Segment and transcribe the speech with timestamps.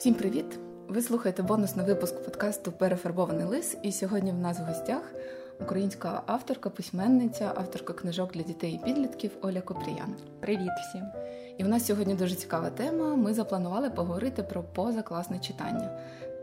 [0.00, 0.58] Всім привіт!
[0.88, 3.76] Ви слухаєте бонусний випуск подкасту Перефарбований лис.
[3.82, 5.02] І сьогодні в нас в гостях
[5.60, 10.14] українська авторка, письменниця, авторка книжок для дітей і підлітків Оля Копріян.
[10.40, 11.02] Привіт всім!
[11.58, 13.16] І в нас сьогодні дуже цікава тема.
[13.16, 15.98] Ми запланували поговорити про позакласне читання,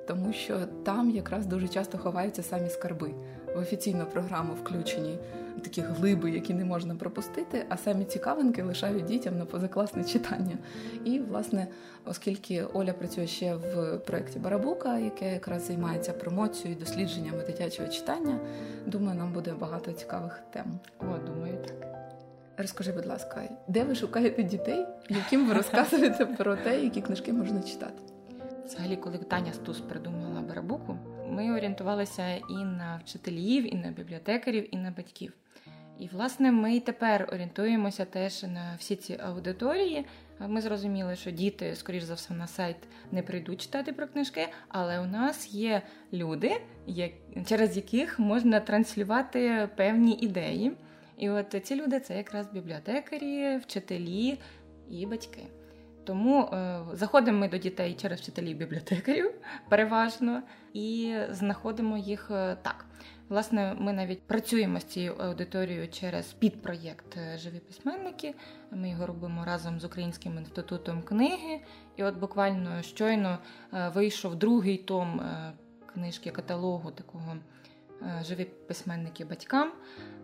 [0.08, 3.12] тому що там якраз дуже часто ховаються самі скарби.
[3.58, 5.18] В офіційну програму включені
[5.64, 10.58] такі глиби, які не можна пропустити, а самі цікавинки лишають дітям на позакласне читання.
[11.06, 11.68] І, власне,
[12.06, 18.40] оскільки Оля працює ще в проєкті Барабука, яке якраз займається промоцією і дослідженнями дитячого читання,
[18.86, 20.80] думаю, нам буде багато цікавих тем.
[21.00, 21.88] О, думаю, так.
[22.58, 27.62] Розкажи, будь ласка, де ви шукаєте дітей, яким ви розказуєте про те, які книжки можна
[27.62, 28.02] читати?
[28.66, 30.98] Взагалі, коли Таня Стус придумала барабуку,
[31.30, 35.34] ми орієнтувалися і на вчителів, і на бібліотекарів, і на батьків.
[36.00, 40.06] І, власне, ми і тепер орієнтуємося теж на всі ці аудиторії.
[40.40, 42.76] Ми зрозуміли, що діти, скоріш за все, на сайт
[43.12, 45.82] не прийдуть читати про книжки, але у нас є
[46.14, 46.62] люди,
[47.46, 50.72] через яких можна транслювати певні ідеї.
[51.18, 54.40] І от ці люди це якраз бібліотекарі, вчителі
[54.90, 55.44] і батьки.
[56.08, 59.32] Тому е, заходимо ми до дітей через вчителів бібліотекарів
[59.70, 62.86] переважно і знаходимо їх е, так.
[63.30, 68.36] Власне, ми навіть працюємо з цією аудиторією через підпроєкт е, Живі письменники.
[68.72, 71.62] Ми його робимо разом з Українським інститутом книги.
[71.96, 73.38] І от буквально щойно
[73.72, 75.22] вийшов другий том
[75.94, 77.36] книжки каталогу такого
[78.24, 79.72] Живі письменники батькам.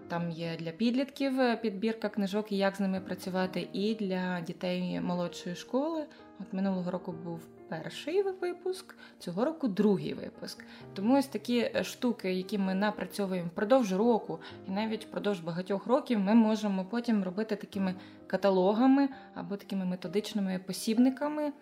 [0.07, 5.55] Там є для підлітків підбірка книжок і як з ними працювати, і для дітей молодшої
[5.55, 6.05] школи.
[6.39, 10.65] От минулого року був перший випуск, цього року другий випуск.
[10.93, 16.19] Тому ось такі е, штуки, які ми напрацьовуємо впродовж року, і навіть впродовж багатьох років,
[16.19, 17.95] ми можемо потім робити такими
[18.27, 21.53] каталогами або такими методичними посібниками.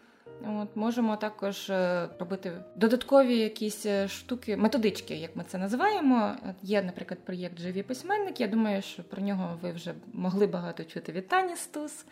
[0.62, 6.36] От Можемо також е, робити додаткові якісь е, штуки, методички, як ми це називаємо.
[6.62, 8.44] Є, наприклад, проєкт Живі письменники.
[8.44, 12.06] Я думаю, що про нього ви вже могли багато чути від Тані Стус.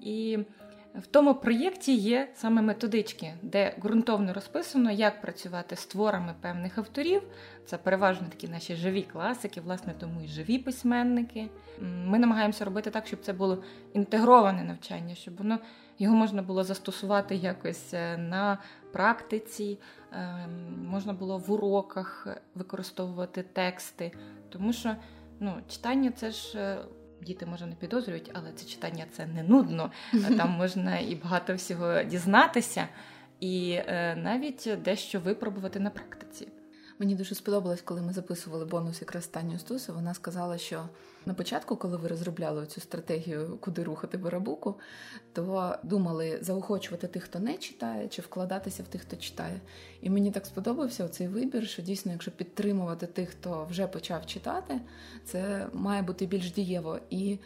[0.00, 0.38] І
[0.94, 7.22] в тому проєкті є саме методички, де ґрунтовно розписано, як працювати з творами певних авторів.
[7.66, 11.48] Це переважно такі наші живі класики, власне, тому і живі письменники.
[11.80, 13.62] Ми намагаємося робити так, щоб це було
[13.92, 15.58] інтегроване навчання, щоб воно
[15.98, 18.58] його можна було застосувати якось е, на
[18.92, 19.78] практиці,
[20.12, 24.12] ем, можна було в уроках використовувати тексти,
[24.50, 24.96] тому що
[25.40, 26.58] ну, читання це ж.
[26.58, 26.78] Е,
[27.22, 29.90] діти може не підозрюють, але це читання це не нудно.
[30.36, 32.88] Там можна і багато всього дізнатися,
[33.40, 36.48] і е, навіть дещо випробувати на практиці.
[36.98, 39.94] Мені дуже сподобалось, коли ми записували бонус якраз Таню Стусу.
[39.94, 40.88] Вона сказала, що
[41.26, 44.74] на початку, коли ви розробляли цю стратегію, куди рухати барабуку,
[45.32, 49.60] то думали заохочувати тих, хто не читає, чи вкладатися в тих, хто читає.
[50.00, 54.80] І мені так сподобався цей вибір, що дійсно, якщо підтримувати тих, хто вже почав читати,
[55.24, 56.98] це має бути більш дієво.
[57.10, 57.38] І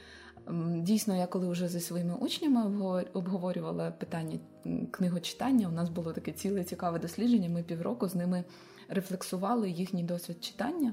[0.77, 4.39] Дійсно, я коли вже зі своїми учнями обговорювала питання
[4.91, 7.49] книгочитання, у нас було таке ціле цікаве дослідження.
[7.49, 8.45] Ми півроку з ними
[8.89, 10.93] рефлексували їхній досвід читання.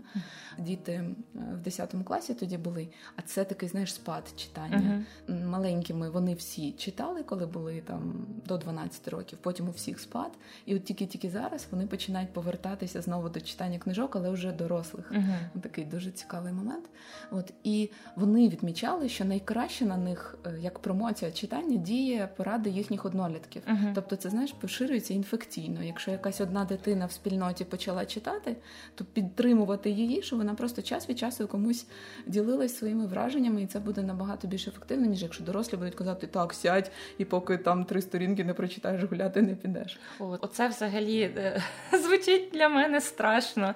[0.58, 1.16] Діти е,
[1.54, 5.06] в 10 класі тоді були, а це такий, знаєш, спад читання.
[5.30, 5.46] Uh-huh.
[5.46, 10.32] Маленькими вони всі читали, коли були там до 12 років, потім у всіх спад.
[10.66, 15.12] І от тільки-тільки зараз вони починають повертатися знову до читання книжок, але вже дорослих.
[15.12, 15.62] Uh-huh.
[15.62, 16.86] Такий дуже цікавий момент.
[17.32, 23.06] От І вони відмічали, що найкраще на них, е, як промоція читання, діє поради їхніх
[23.06, 23.62] однолітків.
[23.68, 23.92] Uh-huh.
[23.96, 25.84] Тобто, це знаєш, поширюється інфекційно.
[25.84, 28.56] Якщо якась одна дитина в спільноті починає почала читати,
[28.96, 31.88] то підтримувати її, щоб вона просто час від часу комусь
[32.26, 36.54] ділилась своїми враженнями, і це буде набагато більш ефективно, ніж якщо дорослі будуть казати так,
[36.54, 40.00] сядь, і поки там три сторінки не прочитаєш, гуляти не підеш.
[40.20, 41.62] О, оце взагалі е,
[42.04, 43.76] звучить для мене страшно,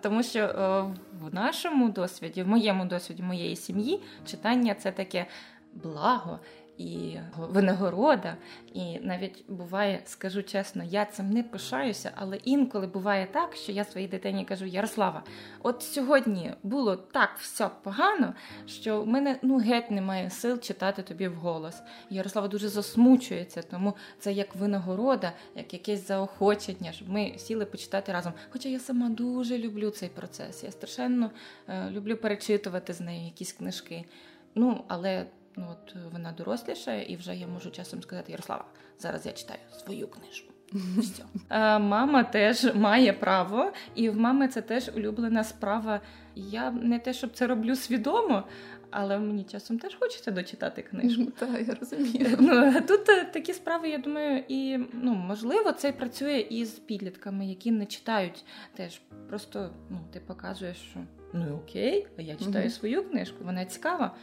[0.00, 0.46] тому що
[1.20, 5.26] в нашому досвіді, в моєму досвіді моєї сім'ї, читання це таке
[5.74, 6.38] благо
[6.80, 8.36] і винагорода.
[8.72, 13.84] І навіть буває, скажу чесно, я цим не пишаюся, але інколи буває так, що я
[13.84, 15.22] своїй дитині кажу: Ярослава,
[15.62, 18.34] от сьогодні було так все погано,
[18.66, 21.82] що в мене ну геть немає сил читати тобі вголос.
[22.10, 28.12] І Ярослава дуже засмучується, тому це як винагорода, як якесь заохочення, щоб ми сіли почитати
[28.12, 28.32] разом.
[28.50, 30.64] Хоча я сама дуже люблю цей процес.
[30.64, 31.30] Я страшенно
[31.68, 34.04] е, люблю перечитувати з нею якісь книжки.
[34.54, 38.64] Ну, але Ну от вона доросліша, і вже я можу часом сказати Ярослава,
[38.98, 40.52] зараз я читаю свою книжку.
[40.98, 41.22] Все.
[41.78, 46.00] Мама теж має право, і в мами це теж улюблена справа
[46.34, 48.44] Я не те, щоб це роблю свідомо,
[48.90, 51.24] але мені часом теж хочеться дочитати книжку.
[51.38, 52.36] Так, я розумію.
[52.40, 57.46] Ну, Тут е, такі справи, я думаю, і ну, можливо, це працює і з підлітками,
[57.46, 58.44] які не читають
[58.74, 59.00] теж.
[59.28, 61.00] Просто ну, ти показуєш, що
[61.32, 64.14] ну окей, а я читаю mm свою книжку, вона цікава.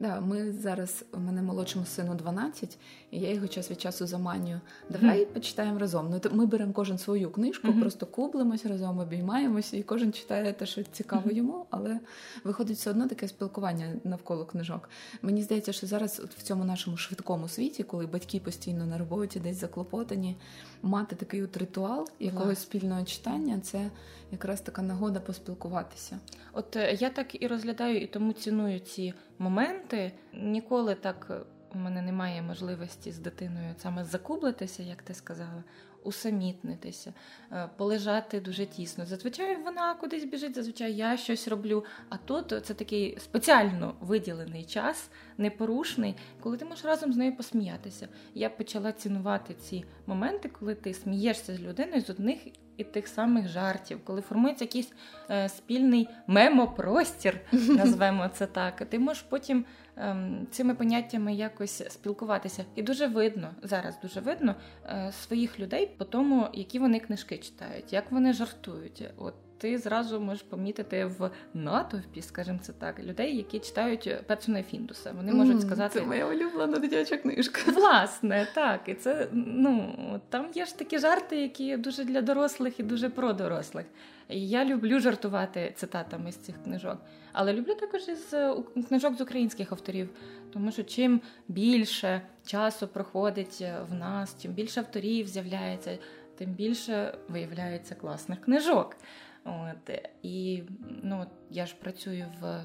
[0.00, 2.78] Да, ми зараз у мене молодшому сину 12,
[3.10, 4.60] і я його час від часу заманюю.
[4.90, 6.10] Давай mm почитаємо разом.
[6.10, 7.80] Ну ми беремо кожен свою книжку, mm-hmm.
[7.80, 11.34] просто кублимось разом, обіймаємося, і кожен читає те, що цікаво mm-hmm.
[11.34, 12.00] йому, але
[12.44, 14.88] виходить все одно таке спілкування навколо книжок.
[15.22, 19.56] Мені здається, що зараз в цьому нашому швидкому світі, коли батьки постійно на роботі, десь
[19.56, 20.36] заклопотані,
[20.82, 23.90] мати такий от ритуал якогось спільного читання, це
[24.32, 26.18] якраз така нагода поспілкуватися.
[26.52, 30.12] От е, я так і розглядаю, і тому ціную ці моменти.
[30.32, 31.40] Ніколи так е,
[31.74, 35.64] у мене немає можливості з дитиною саме закублитися, як ти сказала
[36.04, 37.12] усамітнитися,
[37.52, 39.06] е, полежати дуже тісно.
[39.06, 41.84] Зазвичай вона кудись біжить, зазвичай я щось роблю.
[42.08, 48.08] А тут це такий спеціально виділений час, непорушний, коли ти можеш разом з нею посміятися.
[48.34, 52.38] Я почала цінувати ці моменти, коли ти смієшся з людиною з одних.
[52.76, 54.92] І тих самих жартів, коли формується якийсь
[55.30, 59.64] е, спільний мемопростір, назвемо це так, ти можеш потім
[59.98, 60.16] е,
[60.50, 62.64] цими поняттями якось спілкуватися.
[62.74, 64.54] І дуже видно зараз дуже видно
[64.86, 69.08] е, своїх людей по тому, які вони книжки читають, як вони жартують.
[69.16, 69.34] От
[69.64, 75.12] ти зразу можеш помітити в натовпі, скажімо це так, людей, які читають Пецуна Фіндуса.
[75.16, 77.72] Вони можуть сказати, це моя улюблена дитяча книжка.
[77.72, 78.80] Власне, так.
[78.86, 79.94] І це ну
[80.28, 83.86] там є ж такі жарти, які дуже для дорослих і дуже про дорослих.
[84.28, 86.98] Я люблю жартувати цитатами з цих книжок,
[87.32, 88.54] але люблю також із е,
[88.88, 90.08] книжок з українських авторів,
[90.52, 95.98] тому що чим більше часу проходить е, в нас, чим більше авторів з'являється,
[96.38, 98.96] тим більше виявляється класних книжок.
[99.44, 99.90] От
[100.22, 100.62] і
[101.02, 102.62] ну я ж працюю в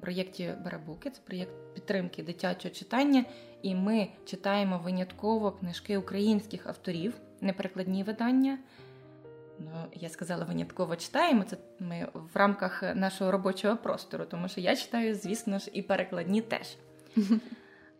[0.00, 3.24] проєкті Барабуки, це проєкт підтримки дитячого читання,
[3.62, 8.58] і ми читаємо винятково книжки українських авторів, неперекладні видання.
[9.58, 11.44] Ну, я сказала, винятково читаємо.
[11.44, 16.42] Це ми в рамках нашого робочого простору, тому що я читаю, звісно ж, і перекладні
[16.42, 16.76] теж.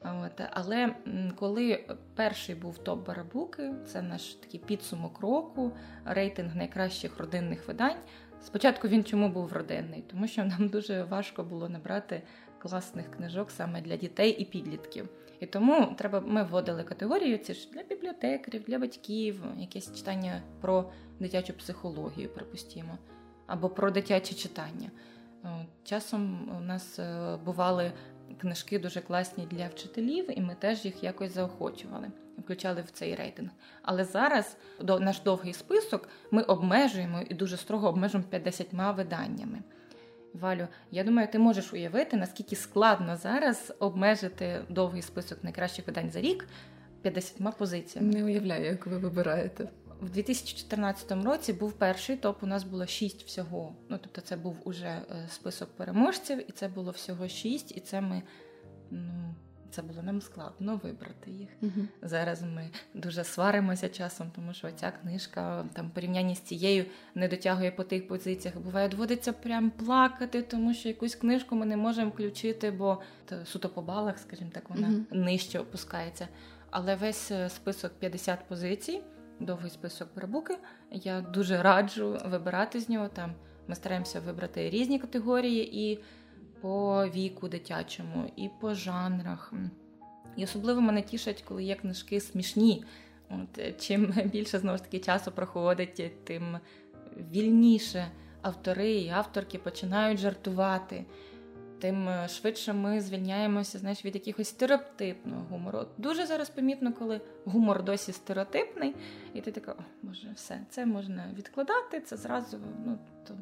[0.07, 0.95] От, Але
[1.37, 5.73] коли перший був топ Барабуки, це наш такий підсумок року,
[6.05, 7.99] рейтинг найкращих родинних видань.
[8.43, 10.05] Спочатку він чому був родинний?
[10.11, 12.23] Тому що нам дуже важко було набрати
[12.59, 15.09] класних книжок саме для дітей і підлітків.
[15.41, 20.91] І тому треба ми вводили категорію ці ж для бібліотекарів, для батьків, якесь читання про
[21.21, 22.99] дитячу психологію, припустімо,
[23.47, 24.91] або про дитяче читання.
[25.85, 27.93] Часом у нас е, бували
[28.41, 32.09] книжки дуже класні для вчителів, і ми теж їх якось заохочували,
[32.39, 33.51] включали в цей рейтинг.
[33.83, 39.59] Але зараз наш довгий список ми обмежуємо і дуже строго обмежуємо 50 виданнями.
[40.35, 46.21] Валю, я думаю, ти можеш уявити, наскільки складно зараз обмежити довгий список найкращих видань за
[46.21, 46.49] рік
[47.03, 48.15] 50 позиціями.
[48.15, 49.69] Не уявляю, як ви вибираєте.
[50.01, 52.43] В 2014 році був перший топ.
[52.43, 53.75] У нас було шість всього.
[53.89, 57.77] Ну тобто, це був уже е, список переможців, і це було всього шість.
[57.77, 58.23] І це ми
[58.91, 59.35] ну
[59.71, 61.49] це було нам складно вибрати їх.
[61.63, 66.85] uh Зараз ми дуже сваримося часом, тому що ця книжка там порівнянні з цією
[67.15, 68.59] не дотягує по тих позиціях.
[68.59, 73.03] Буває, доводиться прям плакати, тому що якусь книжку ми не можемо включити, бо
[73.45, 76.29] суто по балах, скажімо так, вона uh нижче опускається.
[76.71, 79.03] Але весь е, список 50 позицій
[79.41, 80.59] довгий список барабуки.
[80.91, 83.09] Я дуже раджу вибирати з нього.
[83.09, 83.33] Там
[83.69, 85.99] ми стараємося вибрати різні категорії і
[86.61, 89.53] по віку дитячому, і по жанрах.
[90.37, 92.85] І особливо мене тішать, коли є книжки смішні.
[93.31, 96.59] От, Чим більше знову ж таки часу проходить, тим
[97.33, 98.07] вільніше
[98.43, 101.05] автори і авторки починають жартувати
[101.79, 105.87] тим е, швидше ми звільняємося знаєш, від якихось стереотипного гумору.
[105.99, 108.95] Дуже зараз помітно, коли гумор досі стереотипний,
[109.35, 113.35] і ти така, о, боже, все, це можна відкладати, це зразу ну, то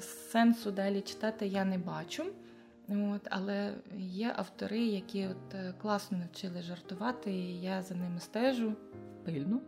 [0.00, 2.24] сенсу далі читати я не бачу.
[2.88, 8.72] От, Але є автори, які от е, класно навчили жартувати, і я за ними стежу
[9.24, 9.60] пильно.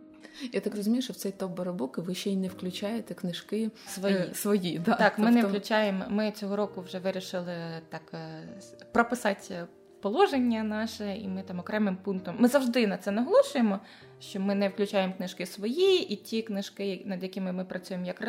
[0.52, 4.16] Я так розумію, що в цей топ барабуки ви ще й не включаєте книжки свої.
[4.16, 4.94] Е, свої да.
[4.94, 5.22] Так, тобто...
[5.22, 6.04] ми не тобто включаємо.
[6.08, 7.56] Ми цього року вже вирішили
[7.88, 8.48] так е,
[8.92, 9.66] прописати
[10.00, 12.36] положення наше, і ми там окремим пунктом.
[12.38, 13.80] Ми завжди на це наголошуємо,
[14.20, 18.20] що ми не включаємо книжки свої, і ті книжки, над якими ми працюємо як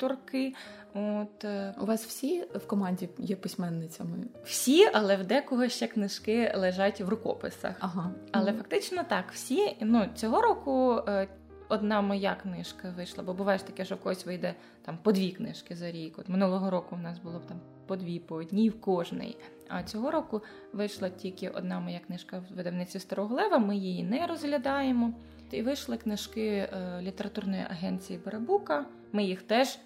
[0.00, 0.54] редакторки.
[0.94, 4.18] От е, у вас всі в команді є письменницями?
[4.44, 7.74] Всі, але в декого ще книжки лежать в рукописах.
[7.80, 8.10] Ага.
[8.32, 8.56] Але mm.
[8.56, 11.02] фактично так, всі ну цього року.
[11.08, 11.28] Е,
[11.68, 15.30] одна моя книжка вийшла, бо буває ж таке, що в когось вийде там по дві
[15.30, 16.18] книжки за рік.
[16.18, 19.36] От минулого року у нас було б там по дві, по одній в кожний.
[19.68, 20.42] А цього року
[20.72, 23.58] вийшла тільки одна моя книжка в видавниці Старого Лева.
[23.58, 25.14] Ми її не розглядаємо.
[25.52, 28.86] І вийшли книжки е, літературної агенції Барабука.
[29.12, 29.78] Ми їх теж,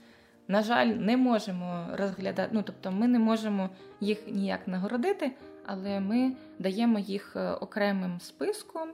[0.49, 2.51] на жаль, не можемо розглядати.
[2.53, 3.71] Ну тобто, ми не можемо
[4.01, 5.33] їх ніяк нагородити,
[5.67, 8.89] але ми даємо їх е, окремим списком.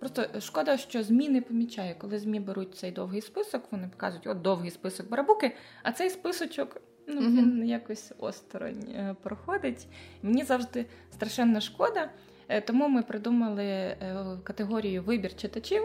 [0.00, 4.42] Просто шкода, що ЗМІ не помічає, коли ЗМІ беруть цей довгий список, вони показують от
[4.42, 7.64] довгий список барабуки, а цей списочок ну, він mm-hmm.
[7.64, 9.86] якось осторонь е, проходить.
[10.22, 12.10] Мені завжди страшенно шкода.
[12.48, 13.96] Е, тому ми придумали
[14.44, 15.82] категорію вибір читачів,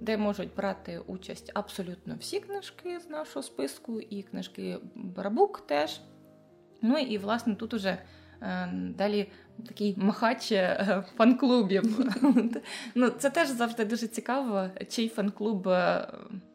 [0.00, 6.00] де можуть брати участь абсолютно всі книжки з нашого списку, і книжки Барабук теж.
[6.82, 7.98] Ну і власне тут уже
[8.72, 9.28] далі
[9.66, 10.52] такий махач
[11.16, 12.12] фан-клубів.
[12.94, 15.68] ну, Це теж завжди дуже цікаво, чий фан-клуб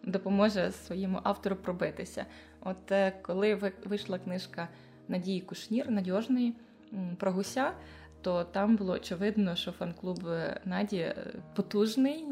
[0.04, 2.26] допоможе своєму автору пробитися.
[2.62, 4.68] От коли вийшла книжка
[5.08, 6.54] Надії Кушнір, надіжної
[7.18, 7.72] про гуся
[8.26, 10.24] то там було очевидно, що фан-клуб
[10.66, 12.26] Наді е, потужний,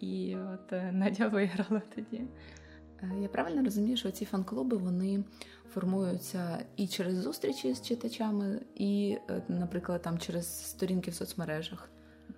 [0.00, 2.22] і от е, Надя виграла тоді.
[3.02, 5.24] Е, я правильно розумію, що ці фан-клуби вони
[5.74, 11.88] формуються і через зустрічі з читачами, і, наприклад, там через сторінки в соцмережах.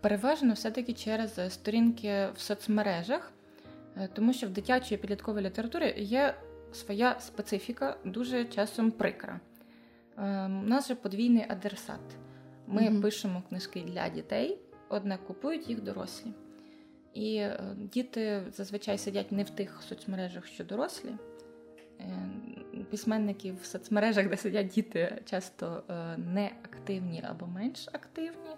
[0.00, 3.32] Переважно все-таки через сторінки в соцмережах,
[4.12, 6.34] тому що в дитячій підлітковій літературі є
[6.72, 9.40] своя специфіка, дуже часом прикра.
[10.16, 12.00] У нас же подвійний адресат.
[12.70, 14.58] Ми mm пишемо книжки для дітей,
[14.88, 16.32] однак купують їх дорослі.
[17.14, 21.10] І е, діти зазвичай сидять не в тих соцмережах, що дорослі.
[22.00, 22.28] Е,
[22.90, 28.50] письменники в соцмережах, де сидять діти, часто е, не активні або менш активні.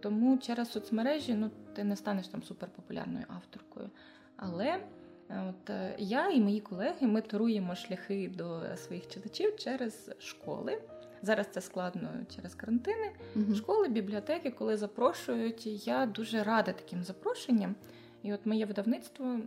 [0.00, 3.90] Тому через соцмережі ну, ти не станеш там суперпопулярною авторкою.
[4.36, 4.80] Але
[5.28, 10.78] от я і мої колеги ми туруємо шляхи до своїх читачів через школи.
[11.22, 13.10] Зараз це складно через карантини.
[13.36, 17.74] uh Школи, бібліотеки, коли запрошують, я дуже рада таким запрошенням.
[18.22, 19.40] І от моє видавництво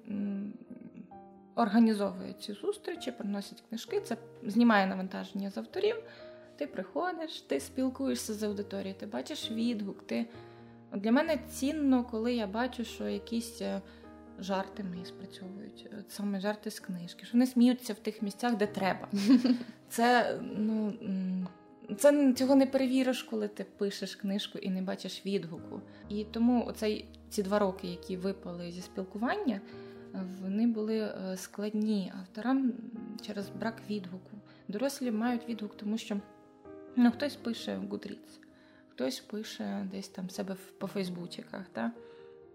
[1.56, 5.96] організовує ці зустрічі, приносять книжки, це знімає навантаження з авторів.
[6.56, 10.08] Ти приходиш, ти спілкуєшся з аудиторією, ти бачиш відгук.
[10.08, 10.26] Ти...
[10.92, 13.82] От Для мене цінно, коли я бачу, що якісь е,
[14.40, 18.68] жарти мої спрацьовують, от саме жарти з книжки, що вони сміються в тих місцях, де
[18.68, 19.08] треба.
[19.90, 20.94] Це ну,
[21.98, 25.82] це цього не перевіриш, коли ти пишеш книжку і не бачиш відгуку.
[26.10, 29.62] І тому оцей ці два роки, які випали зі спілкування,
[30.42, 32.74] вони були е, складні авторам
[33.22, 34.38] через брак відгуку.
[34.68, 36.18] Дорослі мають відгук, тому що
[36.96, 38.40] ну, хтось пише в Goodreads,
[38.90, 41.66] хтось пише десь там себе по Фейсбучиках.
[41.72, 41.92] Та?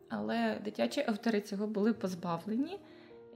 [0.08, 2.78] Але дитячі автори цього були позбавлені.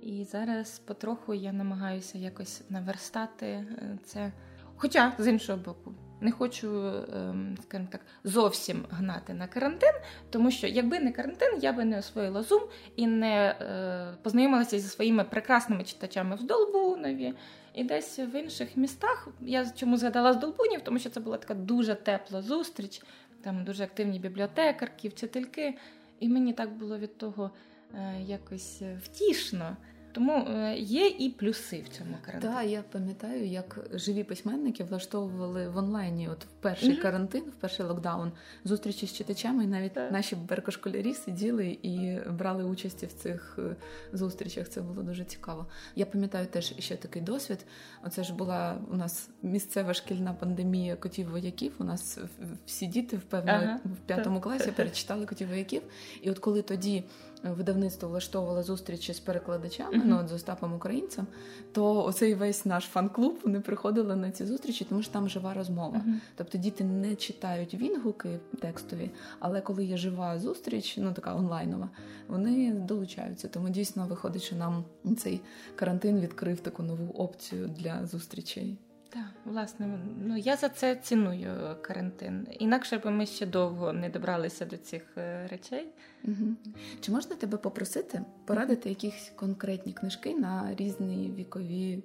[0.03, 4.33] І зараз потроху я намагаюся якось наверстати е, це.
[4.81, 9.93] Хоча, з іншого боку, не хочу, ем, скажімо так, зовсім гнати на карантин,
[10.31, 12.63] тому що якби не карантин, я би не освоїла Zoom
[12.97, 17.35] і не е, познайомилася зі своїми прекрасними читачами в Долбунові.
[17.75, 21.55] І десь в інших містах я чому згадала з Долбунів, тому що це була така
[21.55, 23.03] дуже тепла зустріч,
[23.43, 25.75] там дуже активні бібліотекарки, вчительки.
[26.21, 27.51] І мені так було від того
[27.95, 29.77] е, якось втішно.
[30.19, 32.55] Тому е, є і плюси в цьому карантині.
[32.55, 37.03] Так, я пам'ятаю, як живі письменники влаштовували в онлайні, от в перший mm-hmm.
[37.03, 38.33] карантин, в перший локдаун,
[38.65, 40.13] зустрічі з читачами, і навіть так.
[40.13, 43.77] наші беркошколярі сиділи і брали участь в цих е,
[44.13, 44.69] зустрічах.
[44.69, 45.67] Це було дуже цікаво.
[45.97, 47.67] Я пам'ятаю теж ще такий досвід.
[48.05, 51.73] Оце ж була у нас місцева шкільна пандемія котів вояків.
[51.79, 52.19] У нас
[52.67, 55.83] всі діти впевнено ага, в п'ятому класі перечитали котів вояків.
[56.23, 57.05] І от коли тоді
[57.43, 60.05] видавництво влаштовувало зустрічі з перекладачами, uh-huh.
[60.05, 61.27] ну от з Остапом Українцем,
[61.73, 65.97] то оцей весь наш фан-клуб вони приходили на ці зустрічі, тому що там жива розмова.
[65.97, 66.15] Uh-huh.
[66.37, 71.89] Тобто діти не читають відгуки текстові, але коли є жива зустріч, ну така онлайнова,
[72.29, 73.49] вони долучаються.
[73.49, 74.85] Тому дійсно виходить, що нам
[75.17, 75.41] цей
[75.77, 78.79] карантин відкрив таку нову опцію для зустрічей.
[79.11, 82.47] Так, власне, ну я за це ціную карантин.
[82.59, 85.89] Інакше б ми ще довго не добралися до цих е, речей.
[86.25, 86.57] Угу.
[87.01, 92.03] Чи можна тебе попросити порадити якісь конкретні книжки на різні вікові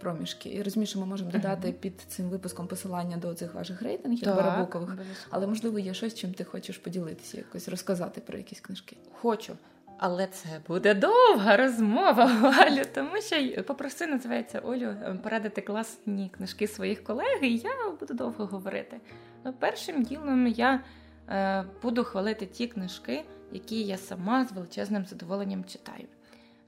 [0.00, 0.48] проміжки?
[0.48, 1.76] І розумію, що ми можемо додати угу.
[1.80, 4.98] під цим випуском посилання до цих ваших рейтингів барабукових,
[5.30, 8.96] але можливо є щось, чим ти хочеш поділитися, якось розказати про якісь книжки.
[9.12, 9.56] Хочу.
[9.98, 17.04] Але це буде довга розмова, Валю, тому що попроси, називається Олю, порадити класні книжки своїх
[17.04, 19.00] колег, і я буду довго говорити.
[19.44, 20.80] Ну, першим ділом я
[21.28, 26.06] е, буду хвалити ті книжки, які я сама з величезним задоволенням читаю.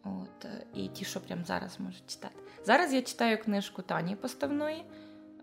[0.04, 2.34] От, І ті, що прямо зараз можуть читати.
[2.64, 4.84] Зараз я читаю книжку Тані Поставної.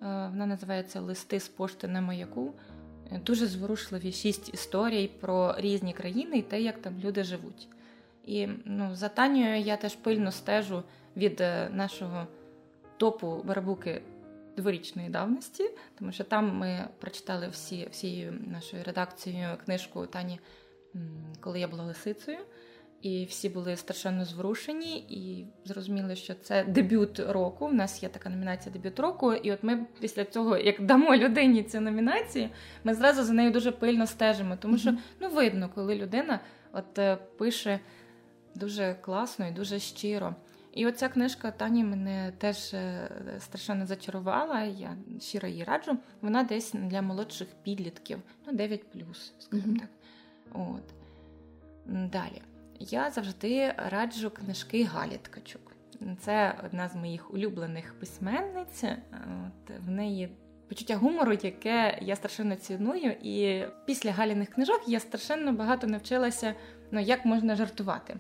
[0.02, 2.54] Вона називається Листи з пошти на маяку.
[3.26, 7.68] Дуже зворушливі шість історій про різні країни і те, як там люди живуть.
[8.26, 10.84] І ну, за Танією я теж пильно стежу
[11.18, 12.28] від нашого
[12.98, 14.02] топу барабуки
[14.58, 20.40] дворічної давності, тому що там ми прочитали всі, всією нашою редакцією книжку Тані,
[21.40, 22.40] коли я була лисицею.
[23.02, 27.66] І всі були страшенно зворушені і зрозуміли, що це дебют року.
[27.66, 29.34] У нас є така номінація дебют року.
[29.34, 32.50] І от ми після цього, як дамо людині цю номінацію,
[32.84, 34.58] ми зразу за нею дуже пильно стежимо.
[34.60, 36.40] Тому що ну видно, коли людина
[36.74, 37.80] от е, пише
[38.56, 40.36] дуже класно і дуже щиро.
[40.74, 43.10] І оця книжка Тані мене теж е,
[43.40, 44.62] страшенно зачарувала.
[44.62, 45.98] Я щиро її раджу.
[46.22, 48.82] Вона десь для молодших підлітків, ну 9
[49.40, 49.80] скажімо mm-hmm.
[49.80, 49.90] так.
[50.54, 50.94] От.
[51.86, 52.42] Далі.
[52.80, 55.72] Я завжди раджу книжки Галі Ткачук.
[56.20, 58.84] Це одна з моїх улюблених письменниць.
[58.84, 60.30] От, В неї
[60.68, 63.12] почуття гумору, яке я страшенно ціную.
[63.12, 66.56] І після Галіних книжок я страшенно багато навчилася,
[66.92, 68.18] ну, як можна жартувати.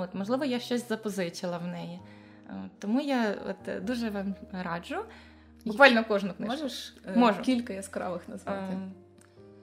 [0.00, 2.00] От, Можливо, я щось запозичила в неї.
[2.78, 4.96] Тому я от, дуже вам раджу.
[5.64, 6.62] Буквально кожну книжку.
[6.62, 7.42] Можеш е, Можу.
[7.42, 8.76] кілька яскравих назвати?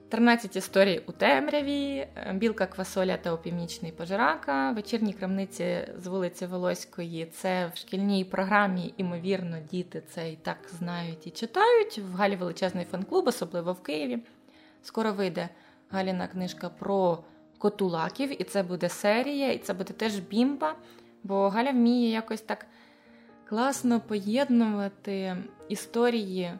[0.08, 7.26] 13 історій у темряві, білка квасоля та опівнічний пожирака, вечірні крамниці з вулиці Волоської.
[7.26, 11.98] Це в шкільній програмі, імовірно, діти це і так знають і читають.
[11.98, 14.18] В Галі величезний фан-клуб, особливо в Києві.
[14.82, 15.48] Скоро вийде
[15.90, 17.24] Галіна книжка про
[17.62, 20.74] котулаків, і це буде серія, і це буде теж бімба.
[21.22, 22.66] Бо Галя вміє якось так
[23.48, 25.36] класно поєднувати
[25.68, 26.52] історії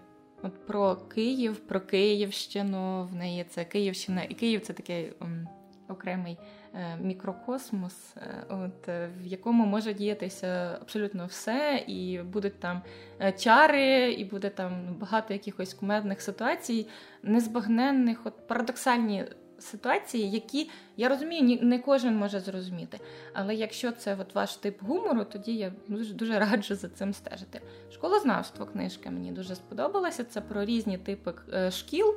[0.42, 3.04] от про Київ, про Київщину.
[3.04, 5.48] В неї це Київщина, і Київ це такий ом,
[5.88, 6.38] окремий
[6.74, 12.82] е, мікрокосмос, е, от, в якому може діятися абсолютно все, і будуть там
[13.20, 16.86] е, чари, і буде там багато якихось кумедних ситуацій,
[17.22, 19.24] незбагненних, от парадоксальні
[19.62, 23.00] ситуації, які я розумію, не кожен може зрозуміти.
[23.32, 27.60] Але якщо це от ваш тип гумору, тоді я дуже дуже раджу за цим стежити.
[27.92, 30.24] Школознавство книжка мені дуже сподобалася.
[30.24, 32.14] Це про різні типи е, шкіл,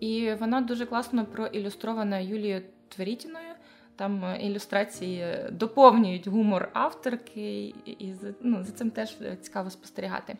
[0.00, 3.54] і вона дуже класно проілюстрована Юлією Тверітіною.
[3.96, 10.36] Там е, ілюстрації доповнюють гумор авторки, і ну, за цим теж цікаво спостерігати.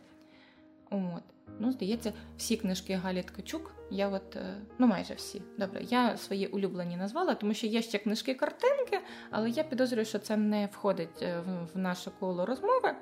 [0.91, 1.23] От.
[1.59, 3.75] Ну, здається, всі книжки Галі Ткачук.
[3.91, 5.43] Я от, е, ну майже всі.
[5.59, 8.99] Добре, я свої улюблені назвала, тому що є ще книжки-картинки,
[9.31, 11.43] але я підозрюю, що це не входить е,
[11.75, 12.95] в наше коло розмови.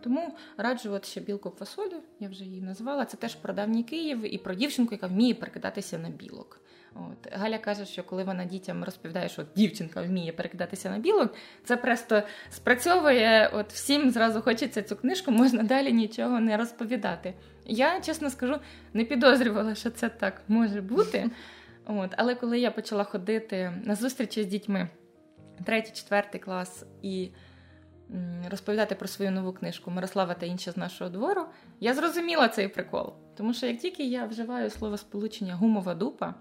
[0.00, 3.04] Тому раджу от ще білку фасолю, я вже її назвала.
[3.04, 6.60] Це теж про давній Київ і про дівчинку, яка вміє перекидатися на білок.
[6.94, 11.34] От Галя каже, що коли вона дітям розповідає, що дівчинка вміє перекидатися на білок,
[11.64, 13.50] це просто спрацьовує.
[13.52, 17.34] От всім зразу хочеться цю книжку, можна далі нічого не розповідати.
[17.66, 18.58] Я чесно скажу,
[18.92, 21.30] не підозрювала, що це так може бути.
[21.86, 24.88] От, Але коли я почала ходити на зустрічі з дітьми,
[25.64, 27.30] третій, четвертий клас і
[28.50, 31.42] розповідати про свою нову книжку Мирослава та інші з нашого двору,
[31.80, 33.12] я зрозуміла цей прикол.
[33.36, 36.34] Тому що як тільки я вживаю слово сполучення гумова дупа,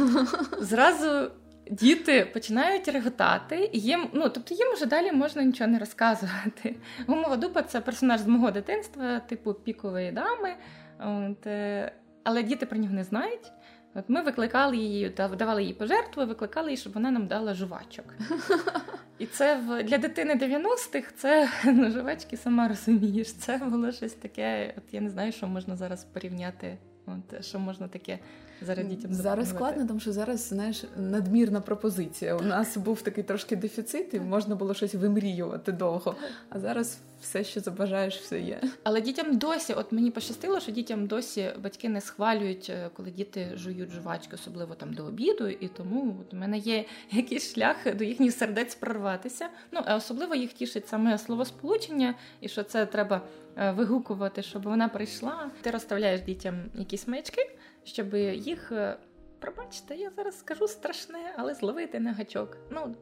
[0.60, 1.30] зразу
[1.70, 6.76] діти починають реготати, і їм, ну тобто їм вже далі можна нічого не розказувати.
[7.06, 10.54] Гумова дупа це персонаж з мого дитинства, типу пікової дами.
[10.98, 11.92] От, е,
[12.24, 13.52] Але діти про нього не знають.
[13.94, 18.04] От Ми викликали її, давали їй пожертву, викликали її, щоб вона нам дала жувачок.
[19.18, 23.32] І це для дитини 90-х це ну, жувачки, сама розумієш.
[23.32, 24.74] Це було щось таке.
[24.76, 26.78] От я не знаю, що можна зараз порівняти.
[27.06, 28.18] От що можна таке
[28.62, 32.36] зараз дітям зараз складно, тому що зараз знаєш надмірна пропозиція.
[32.36, 36.16] У нас був такий трошки дефіцит, і можна було щось вимріювати довго.
[36.48, 38.60] А зараз все, що забажаєш, все є.
[38.82, 43.52] Але дітям досі, от мені пощастило, що дітям досі батьки не схвалюють, е, коли діти
[43.54, 45.48] жують жувачки, особливо там до обіду.
[45.48, 49.48] І тому от у мене є якийсь шлях до їхніх сердець прорватися.
[49.72, 53.20] Ну а особливо їх тішить саме словосполучення, і що це треба
[53.56, 55.50] е, вигукувати, щоб вона прийшла.
[55.60, 57.50] Ти розставляєш дітям якісь маячки,
[57.86, 58.72] щоб їх.
[58.72, 58.96] Е,
[59.38, 62.56] пробачте, я зараз скажу страшне, але зловити на гачок.
[62.70, 62.94] Ну,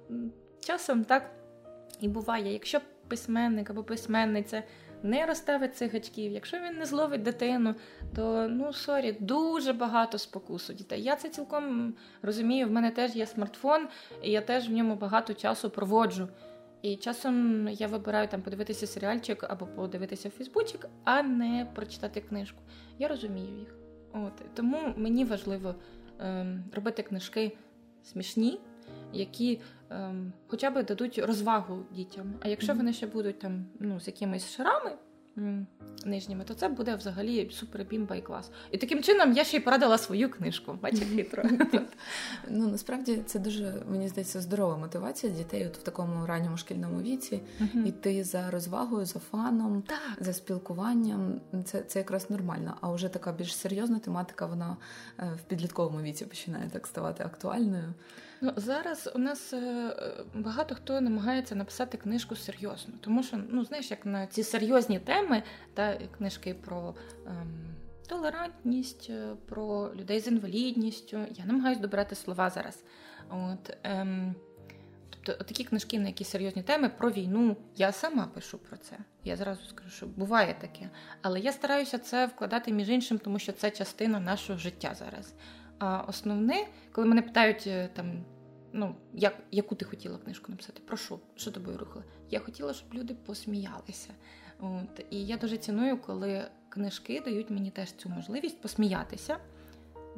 [0.61, 1.31] часом так
[2.01, 2.53] і буває.
[2.53, 4.63] Якщо письменник або письменниця
[5.03, 7.75] не розставить цих гачків, якщо він не зловить дитину,
[8.17, 11.03] то ну sorry, дуже багато спокус у дітей.
[11.03, 12.69] Я це цілком розумію.
[12.69, 13.89] В мене теж є смартфон,
[14.23, 16.29] і я теж в ньому багато часу проводжу.
[16.83, 22.63] І часом я вибираю там подивитися серіальчик або подивитися Фейсбучик, а не прочитати книжку.
[22.99, 23.84] Я розумію їх.
[24.15, 25.75] От Тому мені важливо
[26.19, 27.57] ем, робити книжки
[28.03, 28.61] смішні
[29.13, 32.35] які ем, хоча б дадуть розвагу дітям.
[32.41, 34.91] А якщо вони ще будуть там ну, з якимись шарами
[36.05, 38.51] нижніми, то це буде взагалі супер бімба і клас.
[38.71, 40.79] І таким чином я ще й порадила свою книжку.
[40.83, 41.43] Бачите, хитро.
[42.49, 47.41] Ну насправді це дуже мені здається здорова мотивація дітей от в такому ранньому шкільному віці
[47.87, 50.25] йти за розвагою, за фаном, так.
[50.25, 51.41] за спілкуванням.
[51.65, 52.77] Це це якраз нормально.
[52.81, 54.77] А вже така більш серйозна тематика, вона
[55.19, 57.95] е, в підлітковому віці починає так ставати актуальною.
[58.45, 59.97] Ну зараз у нас е,
[60.35, 65.43] багато хто намагається написати книжку серйозно, тому що ну знаєш, як на ці серйозні теми,
[65.75, 66.95] та книжки про
[67.27, 67.75] ем,
[68.09, 71.19] толерантність, е, про людей з інвалідністю.
[71.31, 72.85] Я намагаюся добирати слова зараз.
[73.31, 74.35] От ем,
[75.11, 77.57] тобто такі книжки на які серйозні теми про війну.
[77.77, 78.97] Я сама пишу про це.
[79.25, 80.91] Я зразу скажу, що буває таке,
[81.23, 85.35] але я стараюся це вкладати між іншим, тому що це частина нашого життя зараз.
[85.79, 88.25] А основне, коли мене питають е, там
[88.75, 90.83] ну, як, яку ти хотіла книжку написати?
[90.87, 91.19] Про що?
[91.37, 92.05] Що тобою рухало?
[92.31, 94.11] Я хотіла, щоб люди посміялися.
[94.61, 95.05] От.
[95.11, 99.39] І я дуже ціную, коли книжки дають мені теж цю можливість посміятися.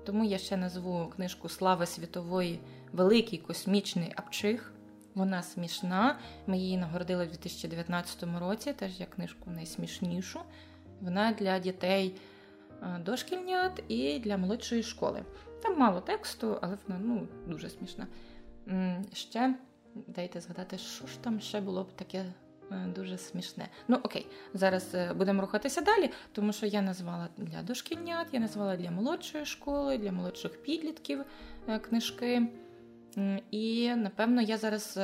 [0.05, 2.61] Тому я ще назву книжку Слави світової
[2.93, 4.73] Великий космічний апчих.
[5.15, 6.19] Вона смішна.
[6.47, 10.41] Ми її нагородили в 2019 році, теж як книжку найсмішнішу.
[11.01, 12.15] Вона для дітей
[12.83, 15.25] е, дошкільнят і для молодшої школи.
[15.63, 18.07] Там мало тексту, але вона ну, дуже смішна.
[19.13, 19.55] Ще
[20.07, 22.25] дайте згадати, що ж там ще було б таке
[22.71, 23.69] е, дуже смішне.
[23.89, 28.77] Ну окей, зараз е, будемо рухатися далі, тому що я назвала для дошкільнят, я назвала
[28.77, 31.25] для молодшої школи, для молодших підлітків
[31.69, 32.49] е, книжки.
[33.51, 34.99] І напевно я зараз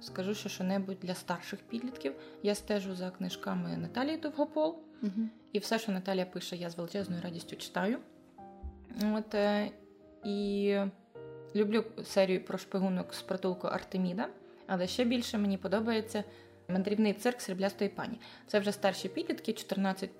[0.00, 2.14] скажу що що-небудь для старших підлітків.
[2.42, 5.28] Я стежу за книжками Наталії Довгопол, угу.
[5.52, 7.98] і все, що Наталія пише, я з величезною радістю читаю.
[9.02, 9.34] От,
[10.24, 10.76] І
[11.54, 14.28] Люблю серію про шпигунок з притулку Артеміда,
[14.66, 16.24] але ще більше мені подобається
[16.68, 18.20] мандрівний цирк сріблястої пані.
[18.46, 20.10] Це вже старші підлітки, 14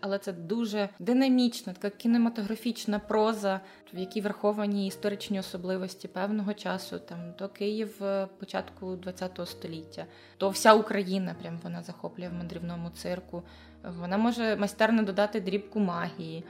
[0.00, 3.60] але це дуже динамічна, така кінематографічна проза,
[3.94, 6.98] в якій враховані історичні особливості певного часу.
[6.98, 12.90] Там то Київ е, початку ХХ століття, то вся Україна прям вона захоплює в мандрівному
[12.90, 13.42] цирку.
[13.98, 16.44] Вона може майстерно додати дрібку магії.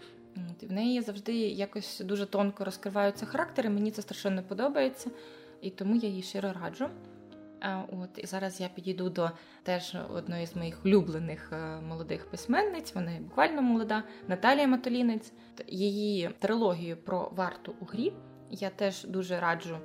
[0.63, 3.71] В неї завжди якось дуже тонко розкриваються характери.
[3.71, 5.11] Мені це страшенно подобається,
[5.61, 6.89] і тому я її щиро раджу.
[8.01, 9.31] От І зараз я підійду до
[9.63, 12.95] теж одної з моїх улюблених е, молодих письменниць.
[12.95, 15.33] Вона буквально молода, Наталія Матолінець.
[15.67, 18.13] Її трилогію про варту у грі
[18.51, 19.79] я теж дуже раджу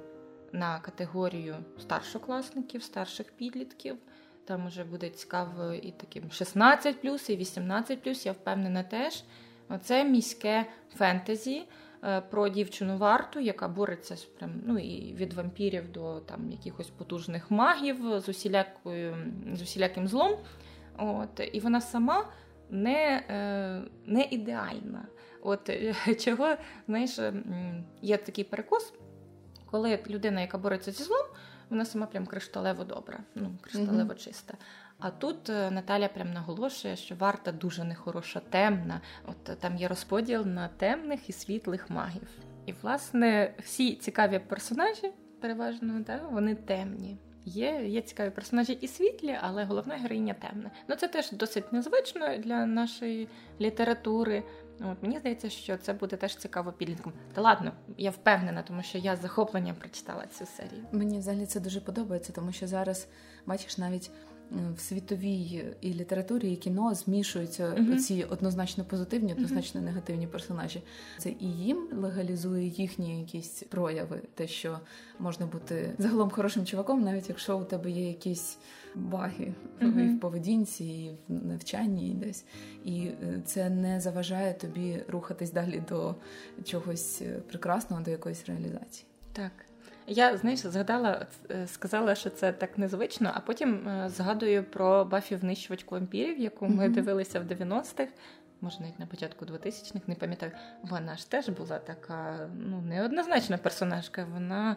[0.52, 3.98] на категорію старшокласників, старших підлітків.
[4.46, 9.24] Там вже буде цікаво і таким 16 і 18 Я впевнена теж.
[9.70, 11.64] Оце міське фентезі
[12.04, 17.52] е, про дівчину варту, яка бореться прям, ну, і від вампірів до там якихось потужних
[17.52, 19.16] магів з усілякою,
[19.54, 20.38] з усіляким злом.
[20.98, 22.26] От, І вона сама
[22.70, 25.08] не е, не ідеальна.
[25.42, 25.70] От
[26.20, 26.56] чого,
[26.88, 27.20] знаєш,
[28.02, 28.94] є такий перекос,
[29.66, 31.26] коли людина, яка бореться зі злом,
[31.70, 34.54] вона сама прям кришталево добра, ну, кришталево чиста.
[35.00, 39.02] А тут е, Наталя прям наголошує, що варта дуже нехороша, темна.
[39.28, 42.30] От е, там є розподіл на темних і світлих магів.
[42.66, 47.18] І, власне, всі цікаві персонажі, переважно, да, вони темні.
[47.46, 50.72] Є є цікаві персонажі і світлі, але головна героїня темна.
[50.88, 53.28] Ну це теж досить незвично для нашої
[53.62, 54.44] літератури.
[54.80, 57.14] От Мені здається, що це буде теж цікаво підліткам.
[57.34, 60.86] Та ладно, я впевнена, тому що я з захопленням прочитала цю серію.
[60.92, 63.08] Мені взагалі це дуже подобається, тому що зараз
[63.46, 64.12] бачиш навіть
[64.76, 67.96] в світовій і літературі, і кіно змішуються uh-huh.
[67.96, 69.86] ці однозначно позитивні, однозначно uh-huh.
[69.86, 70.84] негативні персонажі.
[71.18, 74.80] Це і їм легалізує їхні якісь прояви, те, що
[75.20, 78.58] можна бути загалом хорошим чуваком, навіть якщо у тебе є якісь
[78.96, 80.00] баги uh-huh.
[80.00, 82.46] і в поведінці, і в навчанні, і десь.
[82.86, 86.16] І е, це не заважає тобі рухатись далі до
[86.64, 89.06] чогось е, прекрасного, до якоїсь реалізації.
[89.34, 89.67] Так.
[90.10, 95.36] Я знаєш, згадала, е, сказала, що це так незвично, а потім е, згадую про Бафі
[95.36, 96.92] внищувачку вампірів, яку ми mm-hmm.
[96.92, 98.08] дивилися в 90-х.
[98.62, 100.52] Може, навіть на початку 2000-х, не пам'ятаю.
[100.84, 104.28] Вона ж теж була така ну, неоднозначна персонажка.
[104.34, 104.76] Вона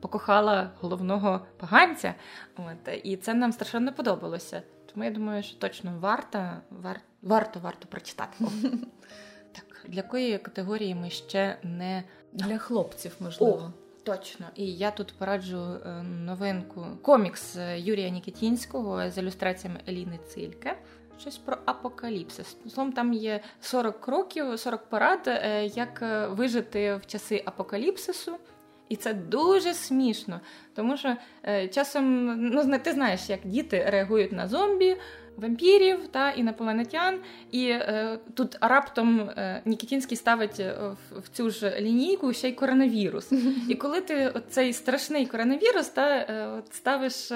[0.00, 2.14] покохала головного поганця.
[2.56, 4.62] От, І це нам страшенно подобалося.
[4.92, 8.36] Тому я думаю, що точно варто вар, варто варто прочитати.
[9.52, 13.72] Так, для якої категорії ми ще не для хлопців, можливо.
[14.04, 20.78] Точно, і я тут пораджу е, новинку комікс е, Юрія Нікітінського з ілюстраціями Еліни Цильке.
[21.18, 22.56] Щось про апокаліпсис.
[22.68, 28.36] Словом, там є 40 кроків, 40 порад, е, як вижити в часи апокаліпсису.
[28.88, 30.40] І це дуже смішно,
[30.74, 31.16] тому що
[31.70, 34.96] часом ну ти знаєш, як діти реагують на зомбі,
[35.36, 37.18] вампірів та інопланетян.
[37.50, 42.52] І е, тут раптом е, Нікітінський ставить е, в, в цю ж лінійку ще й
[42.52, 43.32] коронавірус.
[43.68, 47.32] І коли ти цей страшний коронавірус та е, ставиш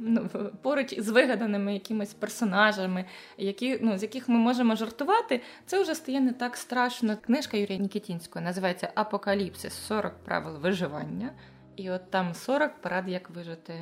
[0.00, 0.30] ну,
[0.62, 3.04] поруч із вигаданими якимись персонажами,
[3.38, 7.16] які ну з яких ми можемо жартувати, це вже стає не так страшно.
[7.26, 11.30] Книжка Юрія Нікітінського називається Апокаліпсис 40 правил виживання.
[11.76, 13.74] І от там 40 порад, як вижити.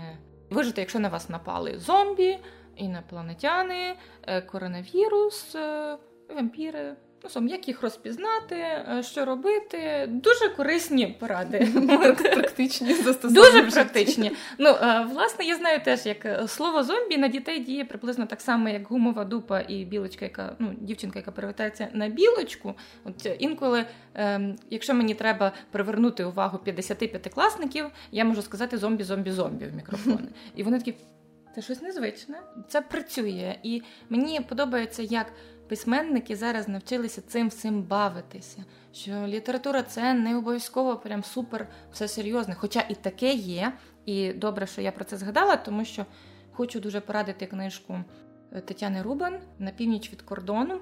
[0.50, 2.38] Вижити, якщо на вас напали зомбі,
[2.76, 3.94] інопланетяни,
[4.26, 5.96] е, коронавірус, е,
[6.34, 6.96] вампіри.
[7.24, 10.06] Ну, сам, як їх розпізнати, е, що робити?
[10.08, 11.68] Дуже корисні поради.
[12.34, 14.32] Практичні Дуже практичні.
[14.58, 14.74] Ну,
[15.12, 19.24] власне, я знаю теж, як слово зомбі на дітей діє приблизно так само, як гумова
[19.24, 22.74] дупа і білочка, яка ну, дівчинка, яка перевертається на білочку.
[23.04, 23.84] От інколи,
[24.14, 30.28] ем, якщо мені треба привернути увагу 55-класників, я можу сказати зомбі, зомбі, зомбі в мікрофон.
[30.56, 30.94] І вони такі.
[31.56, 32.42] Це щось незвичне.
[32.68, 33.58] Це працює.
[33.62, 35.32] І мені подобається, як
[35.68, 38.64] письменники зараз навчилися цим всім бавитися.
[38.92, 42.54] Що література це не обов'язково прям супер все серйозне.
[42.54, 43.72] Хоча і таке є.
[44.06, 46.06] І добре, що я про це згадала, тому що
[46.52, 48.04] хочу дуже порадити книжку
[48.50, 50.80] Тетяни Рубан на північ від кордону.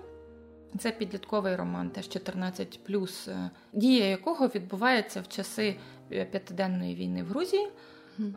[0.79, 2.81] Це підлітковий роман, теж 14
[3.29, 5.77] е, дія якого відбувається в часи
[6.13, 7.69] е, п'ятиденної війни в Грузії.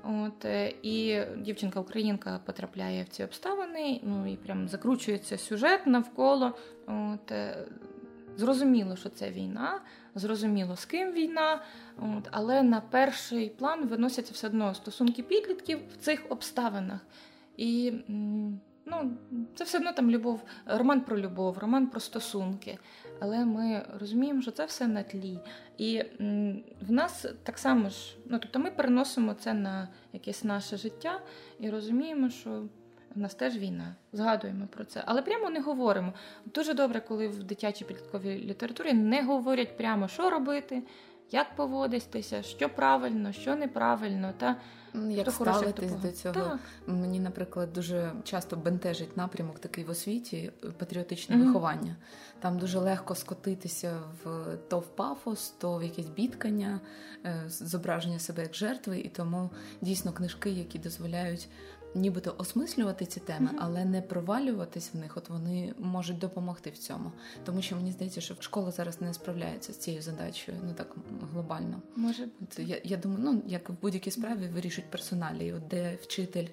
[0.04, 6.58] От, е, І дівчинка-українка потрапляє в ці обставини, ну і прям закручується сюжет навколо.
[6.88, 7.66] От, е,
[8.38, 9.82] Зрозуміло, що це війна,
[10.16, 11.62] зрозуміло, з ким війна,
[11.98, 17.00] от, але на перший план виносяться все одно стосунки підлітків в цих обставинах.
[17.58, 17.94] І
[18.86, 19.18] ну,
[19.56, 22.78] це все одно там любов, роман про любов, роман про стосунки.
[23.19, 25.39] Але ми розуміємо, що це все на тлі.
[25.77, 26.03] І
[26.88, 31.19] в нас так само ж, ну тобто ми переносимо це на якесь наше життя
[31.60, 32.63] і розуміємо, що
[33.15, 36.13] в нас теж війна, згадуємо про це, але прямо не говоримо.
[36.45, 40.84] Дуже добре, коли в дитячій підлітковій літературі не говорять прямо, що робити,
[41.32, 44.34] як поводитися, що правильно, що неправильно.
[44.38, 44.56] Та
[45.10, 46.34] як ставитись до цього.
[46.34, 46.60] Так.
[46.88, 51.46] Мені, наприклад, дуже часто бентежить напрямок такий в освіті патріотичне mm-hmm.
[51.46, 51.96] виховання.
[52.40, 56.80] Там дуже легко скотитися в то в пафос, то в якесь бідкання,
[57.26, 59.50] е, зображення себе як жертви, і тому
[59.82, 61.50] дійсно книжки, які дозволяють
[61.97, 63.60] нібито осмислювати ці теми, mm-hmm.
[63.62, 65.17] але не провалюватись в них.
[65.17, 67.12] От вони можуть допомогти в цьому,
[67.45, 70.95] тому що мені здається, що школа зараз не справляється з цією задачею, ну так
[71.33, 71.81] глобально.
[71.95, 76.47] Може От я я думаю, ну як в будь-якій справі вирішують персоналі, от де вчитель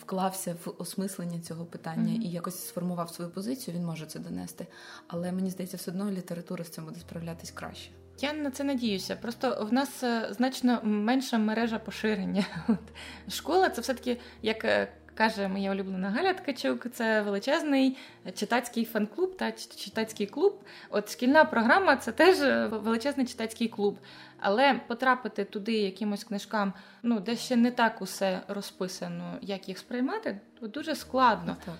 [0.00, 2.22] вклався в осмислення цього питання mm-hmm.
[2.22, 4.66] і якось сформував свою позицію, він може це донести.
[5.06, 7.90] Але мені здається, все одно література з цим буде справлятись краще.
[8.20, 9.16] Я на це надіюся.
[9.16, 12.44] Просто в нас е, значно менша мережа поширення.
[13.28, 17.96] Школа це все-таки, як е, каже моя улюблена Галя Ткачук, це величезний
[18.34, 20.60] читацький фан-клуб та читацький клуб.
[20.90, 23.98] От шкільна програма це теж е, величезний читацький клуб.
[24.38, 30.40] Але потрапити туди якимось книжкам, ну де ще не так усе розписано, як їх сприймати,
[30.60, 31.56] то дуже складно.
[31.64, 31.74] Так.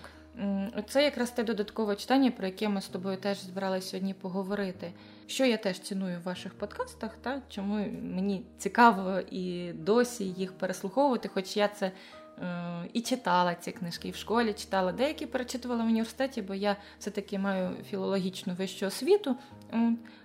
[0.88, 4.92] Це якраз те додаткове читання, про яке ми з тобою теж збиралися сьогодні поговорити.
[5.31, 11.29] Що я теж ціную в ваших подкастах, та чому мені цікаво і досі їх переслуховувати,
[11.29, 11.93] хоч я це е,
[12.93, 17.38] і читала ці книжки, і в школі читала, деякі перечитувала в університеті, бо я все-таки
[17.38, 19.37] маю філологічну вищу освіту.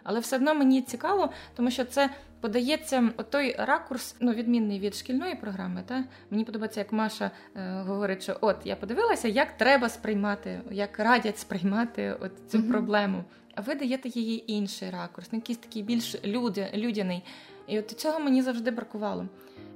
[0.04, 2.10] Але все одно мені цікаво, тому що це
[2.42, 5.84] подається той ракурс, ну відмінний від шкільної програми.
[5.86, 11.00] Та мені подобається, як Маша е, говорить, що от я подивилася, як треба сприймати, як
[11.00, 12.72] радять сприймати от цю mm-hmm.
[12.72, 13.24] проблему.
[13.58, 17.24] Ви даєте її інший ракурс, ну, якийсь такий більш люди, людяний.
[17.68, 19.28] І от цього мені завжди бракувало.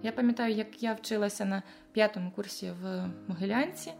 [0.03, 3.91] Я пам'ятаю, як я вчилася на п'ятому курсі в Могилянці.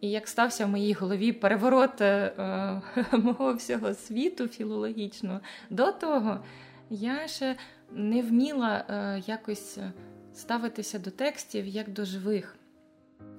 [0.00, 6.44] І як стався в моїй голові переворот е, мого всього світу філологічного, до того
[6.90, 7.56] я ще
[7.92, 9.78] не вміла е, якось
[10.34, 12.56] ставитися до текстів як до живих,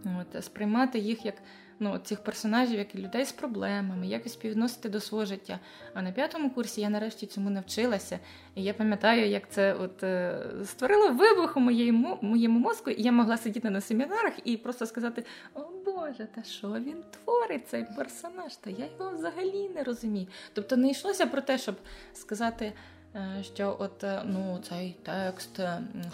[0.06, 1.36] От, сприймати їх як
[1.80, 5.60] ну, цих персонажів, як і людей з проблемами, якось співносити до свого життя.
[5.94, 8.20] А на п'ятому курсі я нарешті цьому навчилася.
[8.56, 13.12] І я пам'ятаю, як це от е, створило вибух у моєму, моєму мозку, і я
[13.12, 18.56] могла сидіти на семінарах і просто сказати: О Боже, та що він творить, цей персонаж?
[18.56, 20.28] Та я його взагалі не розумію.
[20.54, 21.76] Тобто не йшлося про те, щоб
[22.14, 22.74] сказати.
[23.16, 25.60] Е, що от е, ну цей текст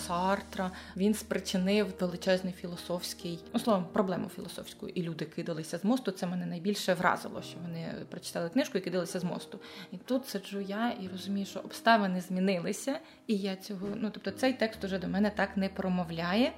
[0.08, 6.12] Сартра він спричинив величезний філософський ну, словом, проблему філософську, і люди кидалися з мосту.
[6.12, 9.60] Це мене найбільше вразило, що вони прочитали книжку і кидалися з мосту.
[9.92, 14.54] І тут сиджу я і розумію, що обставини змінилися, і я цього ну тобто цей
[14.54, 16.54] текст уже до мене так не промовляє.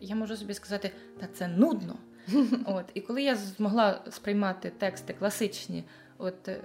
[0.00, 1.96] Я можу собі сказати, та це нудно.
[2.66, 5.84] От і коли я змогла сприймати тексти класичні,
[6.18, 6.60] от е,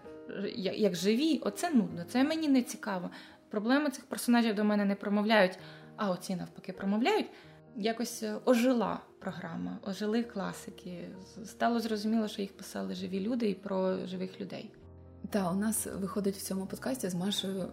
[0.56, 3.10] як живі, оце нудно, це мені не цікаво.
[3.50, 5.60] Проблеми цих персонажів до мене не промовляють,
[5.96, 7.26] а оці навпаки промовляють.
[7.76, 11.10] Якось е, ожила програма, ожили класики.
[11.46, 14.72] Стало зрозуміло, що їх писали живі люди і про живих людей.
[15.30, 17.72] Так, у нас виходить в цьому подкасті з Машою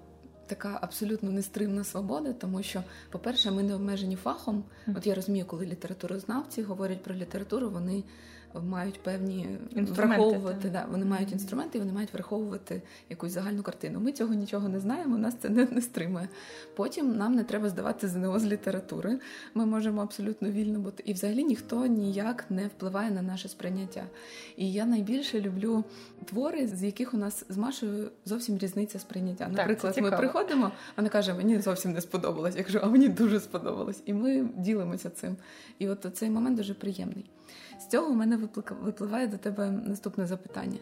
[0.51, 4.65] така абсолютно нестримна свобода, тому що, по-перше, ми не обмежені фахом.
[4.97, 8.05] От я розумію, коли літературознавці говорять про літературу, вони
[8.55, 10.71] мають певні враховувати.
[10.71, 14.01] Да, Вони мають інструменти, і вони мають враховувати якусь загальну картину.
[14.01, 16.29] Ми цього нічого не знаємо, нас це не, не стримує.
[16.77, 19.19] Потім нам не треба здавати ЗНО з літератури.
[19.55, 21.03] Ми можемо абсолютно вільно бути.
[21.07, 24.05] І взагалі ніхто ніяк не впливає на наше сприйняття.
[24.57, 25.85] І я найбільше люблю
[26.25, 29.49] твори, з яких у нас з Машою зовсім різниця сприйняття.
[29.49, 32.57] Наприклад, так, ми приходимо, вона каже, мені зовсім не сподобалось.
[32.57, 34.03] Я кажу, а мені дуже сподобалось.
[34.07, 35.37] І ми ділимося цим.
[35.79, 37.25] І от цей момент дуже приємний.
[37.81, 38.39] З цього у мене
[38.83, 40.79] випливає до тебе наступне запитання.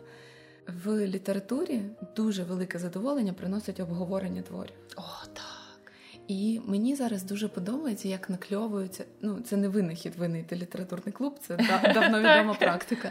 [0.84, 1.82] В літературі
[2.16, 4.74] дуже велике задоволення приносить обговорення творів.
[4.96, 5.02] О,
[5.32, 5.92] так.
[6.28, 9.04] І мені зараз дуже подобається, як накльовуються.
[9.20, 11.56] Ну, це не винахід винайти літературний клуб, це
[11.94, 13.10] давно відома практика.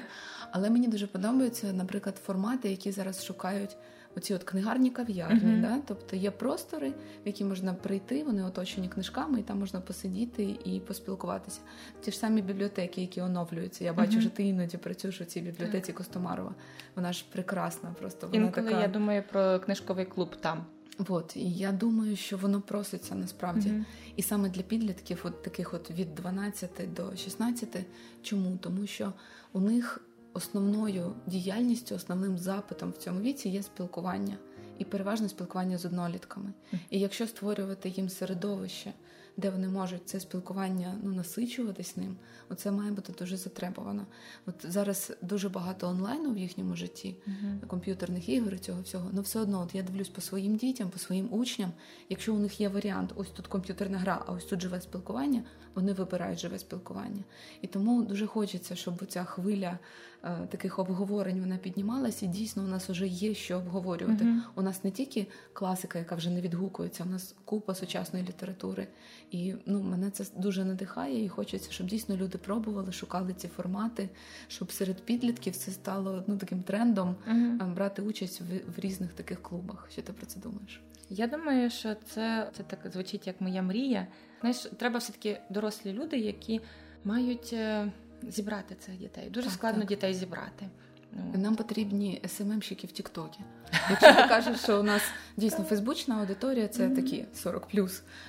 [0.51, 3.77] Але мені дуже подобаються, наприклад, формати, які зараз шукають
[4.17, 5.39] оці от книгарні кав'ярні.
[5.39, 5.61] Uh-huh.
[5.61, 5.79] Да?
[5.87, 10.79] Тобто є простори, в які можна прийти, вони оточені книжками, і там можна посидіти і
[10.79, 11.59] поспілкуватися.
[12.01, 13.83] Ті ж самі бібліотеки, які оновлюються.
[13.83, 14.21] Я бачу, uh-huh.
[14.21, 16.55] що ти іноді працюєш у цій бібліотеці Костомарова.
[16.95, 17.95] Вона ж прекрасна.
[17.99, 18.81] Просто вона Інколи така...
[18.81, 20.65] я думаю про книжковий клуб там.
[21.09, 23.69] От, і я думаю, що воно проситься насправді.
[23.69, 23.83] Mm-hmm.
[24.15, 27.77] І саме для підлітків, от таких от від 12 до 16.
[28.21, 28.57] Чому?
[28.57, 29.13] Тому що
[29.53, 30.01] у них
[30.37, 34.37] основною діяльністю, основним запитом в цьому віці є спілкування
[34.77, 36.53] і переважно спілкування з однолітками.
[36.89, 38.93] І якщо створювати їм середовище,
[39.37, 42.17] де вони можуть це спілкування ну, насичуватись ним,
[42.49, 44.05] оце має бути дуже затребувано.
[44.45, 47.67] От зараз дуже багато онлайну в їхньому житті, uh-huh.
[47.67, 49.09] комп'ютерних ігор і цього всього.
[49.13, 51.71] Ну все одно, от я дивлюсь по своїм дітям, по своїм учням.
[52.09, 55.43] Якщо у них є варіант, ось тут комп'ютерна гра, а ось тут живе спілкування,
[55.75, 57.23] вони вибирають живе спілкування.
[57.61, 59.79] І тому дуже хочеться, щоб ця хвиля
[60.49, 62.25] таких обговорень вона піднімалася.
[62.25, 64.23] І дійсно у нас вже є що обговорювати.
[64.23, 64.39] Uh-huh.
[64.55, 68.87] У нас не тільки класика, яка вже не відгукується, у нас купа сучасної літератури.
[69.31, 74.09] І ну, мене це дуже надихає, і хочеться, щоб дійсно люди пробували, шукали ці формати,
[74.47, 77.73] щоб серед підлітків це стало ну, таким трендом uh-huh.
[77.73, 78.43] брати участь в,
[78.75, 79.87] в різних таких клубах.
[79.91, 80.81] Що ти про це думаєш?
[81.09, 84.07] Я думаю, що це це так звучить як моя мрія.
[84.41, 86.61] Знаєш, треба все таки дорослі люди, які
[87.03, 87.91] мають е,
[88.29, 89.29] зібрати цих дітей.
[89.29, 89.89] Дуже так, складно так.
[89.89, 90.69] дітей зібрати.
[91.13, 93.39] Ну, Нам потрібні СММщики в Тіктокі.
[93.89, 95.01] Якщо ти кажеш, що у нас
[95.37, 97.67] дійсно фейсбучна аудиторія, це такі 40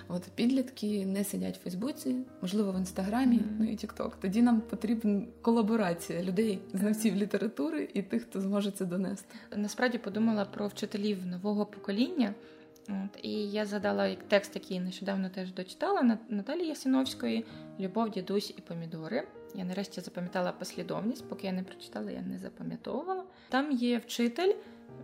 [0.08, 4.16] От підлітки не сидять в Фейсбуці, можливо, в інстаграмі, ну і Тікток.
[4.20, 9.34] Тоді нам потрібна колаборація людей, знавців літератури і тих, хто зможе це донести.
[9.56, 12.34] Насправді подумала про вчителів нового покоління.
[12.88, 17.44] От, І я згадала текст, який нещодавно теж дочитала Наталії Ясиновської
[17.80, 19.28] Любов, дідусь і помідори.
[19.54, 23.24] Я нарешті запам'ятала послідовність, поки я не прочитала, я не запам'ятовувала.
[23.48, 24.54] Там є вчитель,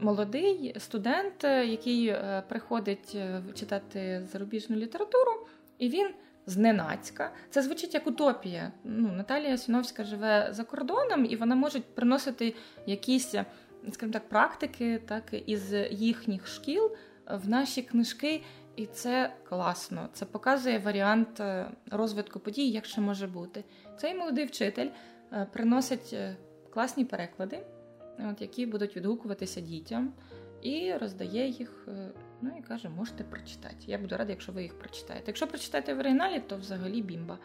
[0.00, 5.46] молодий студент, е, який е, приходить е, читати зарубіжну літературу,
[5.78, 6.08] і він
[6.46, 7.32] зненацька.
[7.50, 8.72] Це звучить як утопія.
[8.84, 12.54] Ну, Наталія Сіновська живе за кордоном, і вона може приносити
[12.86, 13.34] якісь,
[13.92, 16.90] скажімо так, практики, так із їхніх шкіл
[17.30, 18.42] в наші книжки.
[18.76, 20.08] І це класно.
[20.12, 21.42] Це показує варіант
[21.90, 23.64] розвитку подій, як ще може бути.
[23.96, 24.88] Цей молодий вчитель
[25.32, 26.36] е, приносить е,
[26.70, 27.66] класні переклади,
[28.30, 30.12] от, які будуть відгукуватися дітям,
[30.62, 31.88] і роздає їх.
[31.88, 32.10] Е,
[32.40, 33.76] ну і каже, можете прочитати.
[33.86, 35.24] Я буду рада, якщо ви їх прочитаєте.
[35.26, 37.38] Якщо прочитаєте в оригіналі, то взагалі бімба.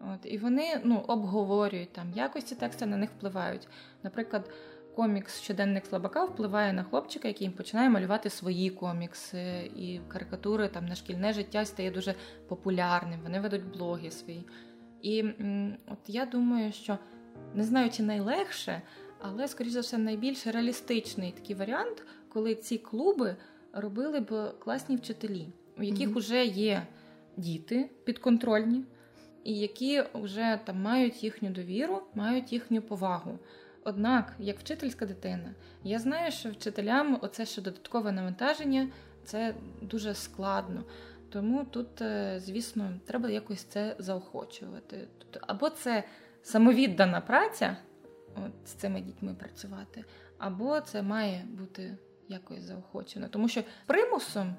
[0.00, 3.68] От, І вони ну, обговорюють там якості тексту на них впливають.
[4.02, 4.50] Наприклад,
[4.96, 10.94] комікс Щоденник слабака впливає на хлопчика, який починає малювати свої комікси, і карикатури там на
[10.94, 12.14] шкільне життя стає дуже
[12.48, 13.20] популярним.
[13.22, 14.46] Вони ведуть блоги свої.
[15.02, 15.24] І
[15.88, 16.98] от я думаю, що
[17.54, 18.82] не знаю, чи найлегше,
[19.20, 23.36] але, скоріш за все, найбільш реалістичний такий варіант, коли ці клуби
[23.72, 25.48] робили б класні вчителі,
[25.78, 26.18] у яких mm-hmm.
[26.18, 26.86] вже є
[27.36, 28.84] діти підконтрольні,
[29.44, 33.38] і які вже там мають їхню довіру, мають їхню повагу.
[33.88, 38.88] Однак, як вчительська дитина, я знаю, що вчителям оце ще додаткове навантаження
[39.24, 40.84] це дуже складно.
[41.30, 45.08] Тому тут, е, звісно, треба якось це заохочувати.
[45.40, 46.04] Або це
[46.42, 47.76] самовіддана праця,
[48.36, 50.04] от з цими дітьми працювати,
[50.38, 53.28] або це має бути якось заохочено.
[53.28, 54.54] Тому що примусом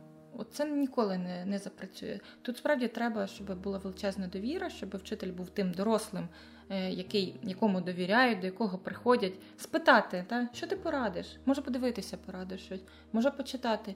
[0.51, 2.19] це ніколи не не запрацює.
[2.41, 6.27] Тут справді треба, щоб була величезна довіра, щоб вчитель був тим дорослим,
[6.69, 12.83] який, якому довіряють, до якого приходять, спитати, та, що ти порадиш, може подивитися, порадиш щось,
[13.13, 13.95] може почитати.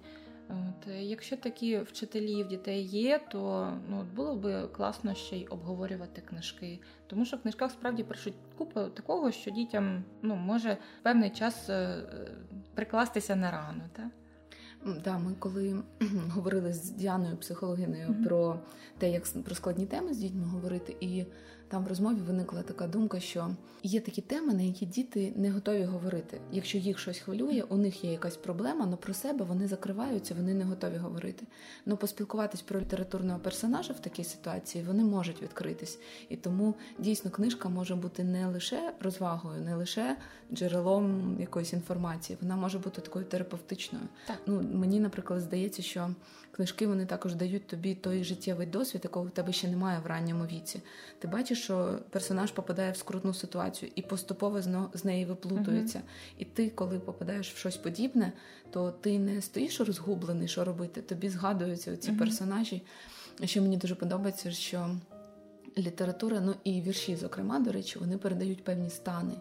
[0.49, 5.47] От, е, Якщо такі вчителі в дітей є, то ну, було б класно ще й
[5.49, 6.79] обговорювати книжки.
[7.07, 12.03] Тому що в книжках справді пишуть купу такого, що дітям ну, може певний час е,
[12.75, 13.81] прикластися на рану.
[13.93, 14.07] Так?
[15.03, 15.83] Да, ми коли
[16.29, 18.23] говорили з Діаною, психологиною mm-hmm.
[18.23, 18.59] про
[18.97, 21.25] те, як про складні теми з дітьми говорити, і
[21.71, 23.49] там в розмові виникла така думка, що
[23.83, 26.41] є такі теми, на які діти не готові говорити.
[26.51, 30.53] Якщо їх щось хвилює, у них є якась проблема, але про себе вони закриваються, вони
[30.53, 31.45] не готові говорити.
[31.85, 35.99] Ну поспілкуватись про літературного персонажа в такій ситуації вони можуть відкритись.
[36.29, 40.17] І тому дійсно книжка може бути не лише розвагою, не лише
[40.53, 44.05] джерелом якоїсь інформації, вона може бути такою терапевтичною.
[44.27, 44.37] Так.
[44.45, 46.09] Ну мені, наприклад, здається, що
[46.51, 50.45] книжки вони також дають тобі той життєвий досвід, якого в тебе ще немає в ранньому
[50.45, 50.81] віці.
[51.19, 54.61] Ти бачиш, що персонаж попадає в скрутну ситуацію і поступово
[54.93, 55.99] з неї виплутується.
[55.99, 56.35] Uh-huh.
[56.37, 58.33] І ти, коли попадаєш в щось подібне,
[58.71, 61.01] то ти не стоїш розгублений, що робити.
[61.01, 62.17] Тобі згадуються ці uh-huh.
[62.17, 62.81] персонажі.
[63.43, 64.95] Що мені дуже подобається, що
[65.77, 69.33] література, ну і вірші, зокрема, до речі, вони передають певні стани.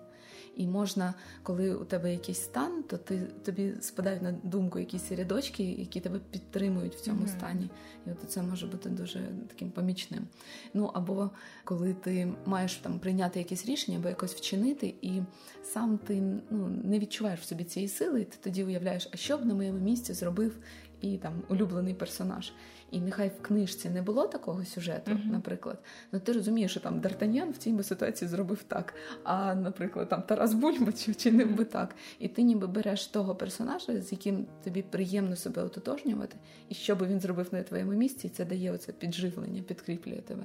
[0.56, 5.64] І можна, коли у тебе якийсь стан, то ти тобі спадають на думку якісь рядочки,
[5.64, 7.38] які тебе підтримують в цьому mm-hmm.
[7.38, 7.70] стані.
[8.06, 10.26] І от це може бути дуже таким помічним.
[10.74, 11.30] Ну або
[11.64, 15.22] коли ти маєш там прийняти якесь рішення або якось вчинити, і
[15.62, 19.38] сам ти ну не відчуваєш в собі цієї сили, і ти тоді уявляєш, а що
[19.38, 20.58] б на моєму місці зробив
[21.00, 22.52] і там улюблений персонаж.
[22.90, 25.32] І нехай в книжці не було такого сюжету, uh-huh.
[25.32, 25.78] наприклад.
[26.12, 28.94] Ну ти розумієш, що там Д'Артаньян в цій би ситуації зробив так.
[29.24, 31.94] А, наприклад, там Тарас Бульба вчинив би так.
[32.18, 36.36] І ти ніби береш того персонажа, з яким тобі приємно себе ототожнювати,
[36.68, 40.44] і що би він зробив на твоєму місці, і це дає оце підживлення, підкріплює тебе.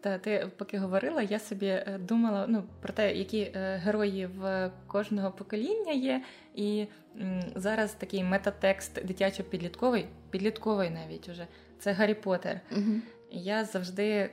[0.00, 4.70] Та ти поки говорила, я собі е, думала ну, про те, які е, герої в
[4.86, 6.22] кожного покоління є.
[6.54, 6.86] І
[7.20, 11.46] м, зараз такий метатекст дитячо-підлітковий, підлітковий навіть уже
[11.78, 12.60] це Гаррі Поттер.
[12.72, 13.00] Угу.
[13.30, 14.30] Я завжди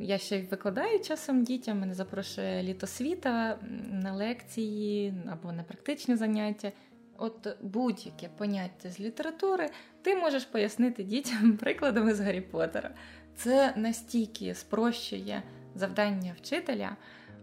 [0.00, 3.58] я ще й викладаю часом дітям, мене запрошує літосвіта
[3.92, 6.72] на лекції або на практичні заняття.
[7.16, 9.70] От будь-яке поняття з літератури
[10.02, 12.90] ти можеш пояснити дітям прикладами з Гаррі Поттера.
[13.36, 15.42] Це настільки спрощує
[15.74, 16.96] завдання вчителя,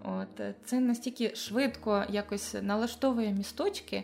[0.03, 4.03] от це настільки швидко якось налаштовує місточки.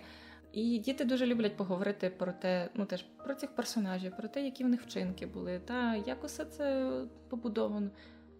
[0.51, 4.63] І діти дуже люблять поговорити про те, ну теж про цих персонажів, про те, які
[4.63, 6.91] в них вчинки були, та як усе це
[7.29, 7.89] побудовано.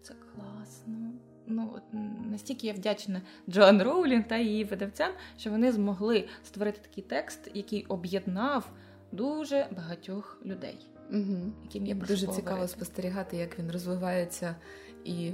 [0.02, 1.12] Це класно.
[1.46, 1.82] Ну от
[2.30, 7.84] настільки я вдячна Джоан Роулінг та її видавцям, що вони змогли створити такий текст, який
[7.84, 8.70] об'єднав
[9.12, 10.78] дуже багатьох людей.
[11.12, 11.52] Угу.
[11.62, 14.56] Яким я Дуже цікаво спостерігати, як він розвивається,
[15.04, 15.32] і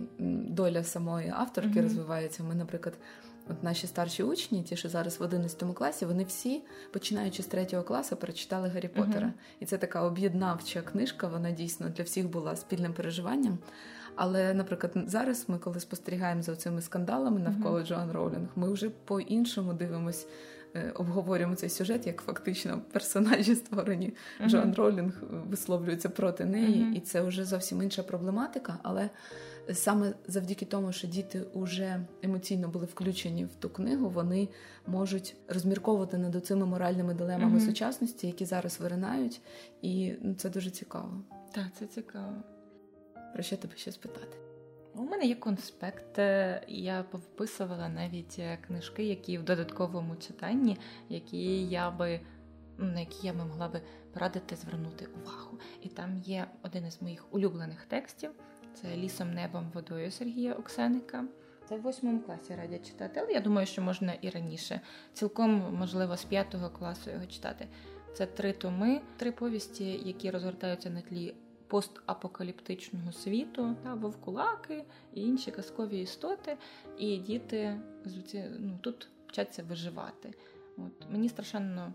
[0.48, 1.82] доля самої авторки угу.
[1.82, 2.42] розвивається.
[2.42, 2.98] Ми, наприклад,
[3.50, 7.82] от наші старші учні, ті, що зараз в 11 класі, вони всі, починаючи з третього
[7.82, 9.26] класу, перечитали Гаррі Поттера.
[9.26, 9.34] Угу.
[9.60, 11.28] І це така об'єднавча книжка.
[11.28, 13.58] Вона дійсно для всіх була спільним переживанням.
[14.16, 17.86] Але, наприклад, зараз ми, коли спостерігаємо за цими скандалами навколо uh-huh.
[17.86, 20.26] Джоан Роулінг, ми вже по-іншому дивимось
[20.76, 24.48] Е, обговорюємо цей сюжет, як фактично персонажі створені uh-huh.
[24.48, 26.96] Джоан Ролінг висловлюються проти неї, uh-huh.
[26.96, 28.78] і це вже зовсім інша проблематика.
[28.82, 29.10] Але
[29.72, 34.48] саме завдяки тому, що діти вже емоційно були включені в ту книгу, вони
[34.86, 37.66] можуть розмірковувати над цими моральними дилемами uh-huh.
[37.66, 39.40] сучасності, які зараз виринають,
[39.82, 41.20] і ну, це дуже цікаво.
[41.52, 42.34] Так, це цікаво.
[43.34, 44.36] Про що тебе ще спитати?
[44.94, 46.18] У мене є конспект.
[46.68, 52.20] Я повписувала навіть е, книжки, які в додатковому читанні, які я би
[52.78, 53.80] на які я би могла би
[54.12, 55.58] порадити звернути увагу.
[55.82, 58.30] І там є один із моїх улюблених текстів:
[58.74, 61.24] це лісом, небом, водою Сергія Оксеника.
[61.68, 64.80] Це в восьмому класі радять читати, але я думаю, що можна і раніше.
[65.12, 67.68] Цілком можливо з п'ятого класу його читати.
[68.14, 71.34] Це три томи, три повісті, які розгортаються на тлі
[71.66, 76.56] постапокаліптичного світу, та вовкулаки і інші казкові істоти,
[76.98, 77.80] і діти
[78.58, 80.34] ну, тут вчаться виживати.
[80.76, 81.92] От Мені страшенно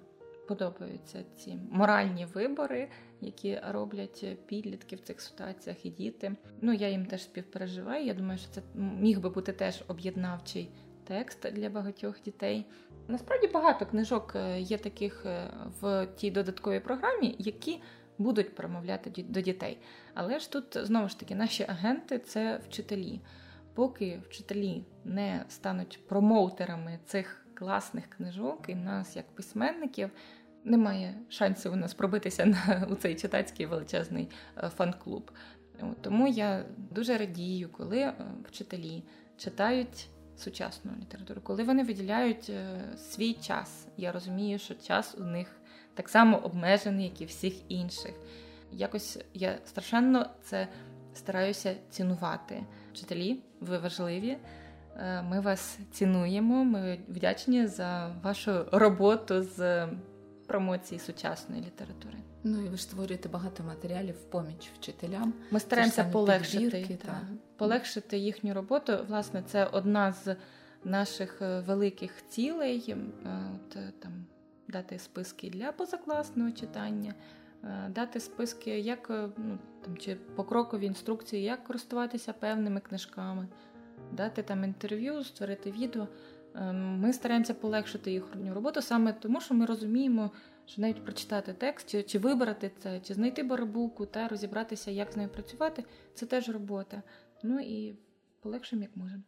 [0.50, 2.89] подобаються ці моральні вибори,
[3.22, 6.36] які роблять підлітки в цих ситуаціях і діти.
[6.62, 8.06] Ну я їм теж співпереживаю.
[8.06, 10.72] Я думаю, що це міг би бути теж об'єднавчий
[11.04, 12.66] текст для багатьох дітей.
[13.08, 17.82] Насправді багато книжок е, є таких е, в тій додатковій програмі, які
[18.18, 19.78] будуть промовляти до дітей.
[20.14, 23.22] Але ж тут знову ж таки наші агенти це вчителі.
[23.74, 30.10] Поки вчителі не стануть промоутерами цих класних книжок і нас, як письменників,
[30.70, 35.32] немає шансів у нас пробитися на у цей читацький величезний е, фан-клуб.
[36.01, 38.13] Тому я дуже радію, коли е,
[38.47, 39.03] вчителі
[39.38, 40.07] читають
[40.38, 43.88] сучасну літературу, коли вони виділяють е, свій час.
[43.97, 45.47] Я розумію, що час у них
[45.93, 48.13] так само обмежений, як і всіх інших.
[48.72, 50.67] Якось я страшенно це
[51.13, 52.63] стараюся цінувати.
[52.93, 54.38] Вчителі, ви важливі.
[55.24, 56.63] Ми вас цінуємо.
[56.63, 59.88] Ми вдячні за вашу роботу з
[60.50, 62.18] промоції сучасної літератури.
[62.43, 65.34] Ну і ви ж створюєте багато матеріалів в поміч вчителям.
[65.52, 67.22] Ми стараємося полегшити підбірки, та, та.
[67.58, 68.93] полегшити їхню роботу.
[69.08, 70.36] Власне, це одна з
[70.84, 72.86] наших е, великих цілей.
[72.89, 72.97] Е,
[73.56, 74.26] от, там
[74.68, 77.14] дати списки для позакласного читання.
[77.89, 83.47] Дати списки, як ну там чи покрокові інструкції, як користуватися певними книжками,
[84.12, 86.08] дати там інтерв'ю, створити відео.
[86.56, 90.32] Ем, ми стараємося полегшити їхню роботу саме тому, що ми розуміємо,
[90.66, 95.18] що навіть прочитати текст, чи, чи вибрати це, чи знайти барабулку та розібратися, як з
[95.18, 95.84] нею працювати,
[96.14, 97.04] це теж робота.
[97.43, 97.95] Ну і
[98.41, 99.24] полегшимо, як можемо.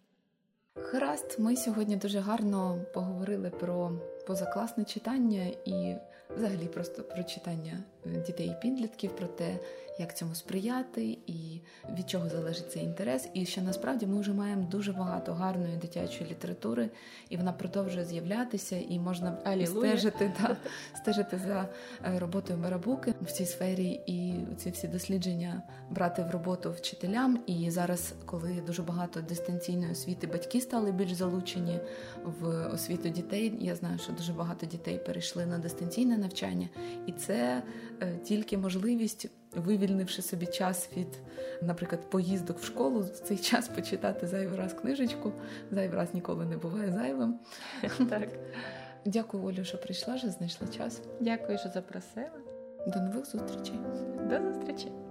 [0.76, 3.92] Гаразд, ми сьогодні дуже гарно поговорили про
[4.28, 5.96] позакласне читання і
[6.38, 9.60] взагалі просто про читання дітей і підлітків, про те,
[10.00, 11.62] як цьому сприяти і
[11.98, 13.30] від чого залежить цей інтерес.
[13.34, 16.90] І що насправді ми вже маємо дуже багато гарної дитячої літератури,
[17.30, 20.58] і вона продовжує з'являтися, і можна стежити та
[20.98, 21.68] стежити за
[22.06, 27.40] е, роботою Барабуки в цій сфері, і ці всі дослідження брати в роботу вчителям.
[27.46, 31.80] І зараз, коли дуже багато дистанційної освіти, батьки стали більш залучені
[32.24, 33.54] в освіту дітей.
[33.60, 36.70] Я знаю, що дуже багато дітей перейшли на дистанційне навчання,
[37.06, 37.64] і це е,
[38.24, 41.08] тільки можливість вивільнивши собі час від,
[41.62, 45.32] наприклад, поїздок в школу, в цей час почитати зайвий раз книжечку,
[45.72, 47.40] зайвий раз ніколи не буває зайвим.
[48.10, 48.30] Так.
[49.06, 51.02] Дякую, Олю, що прийшла, що знайшла час.
[51.20, 52.40] Дякую, що запросила.
[52.88, 53.80] До нових зустрічей.
[54.30, 55.11] До зустрічі.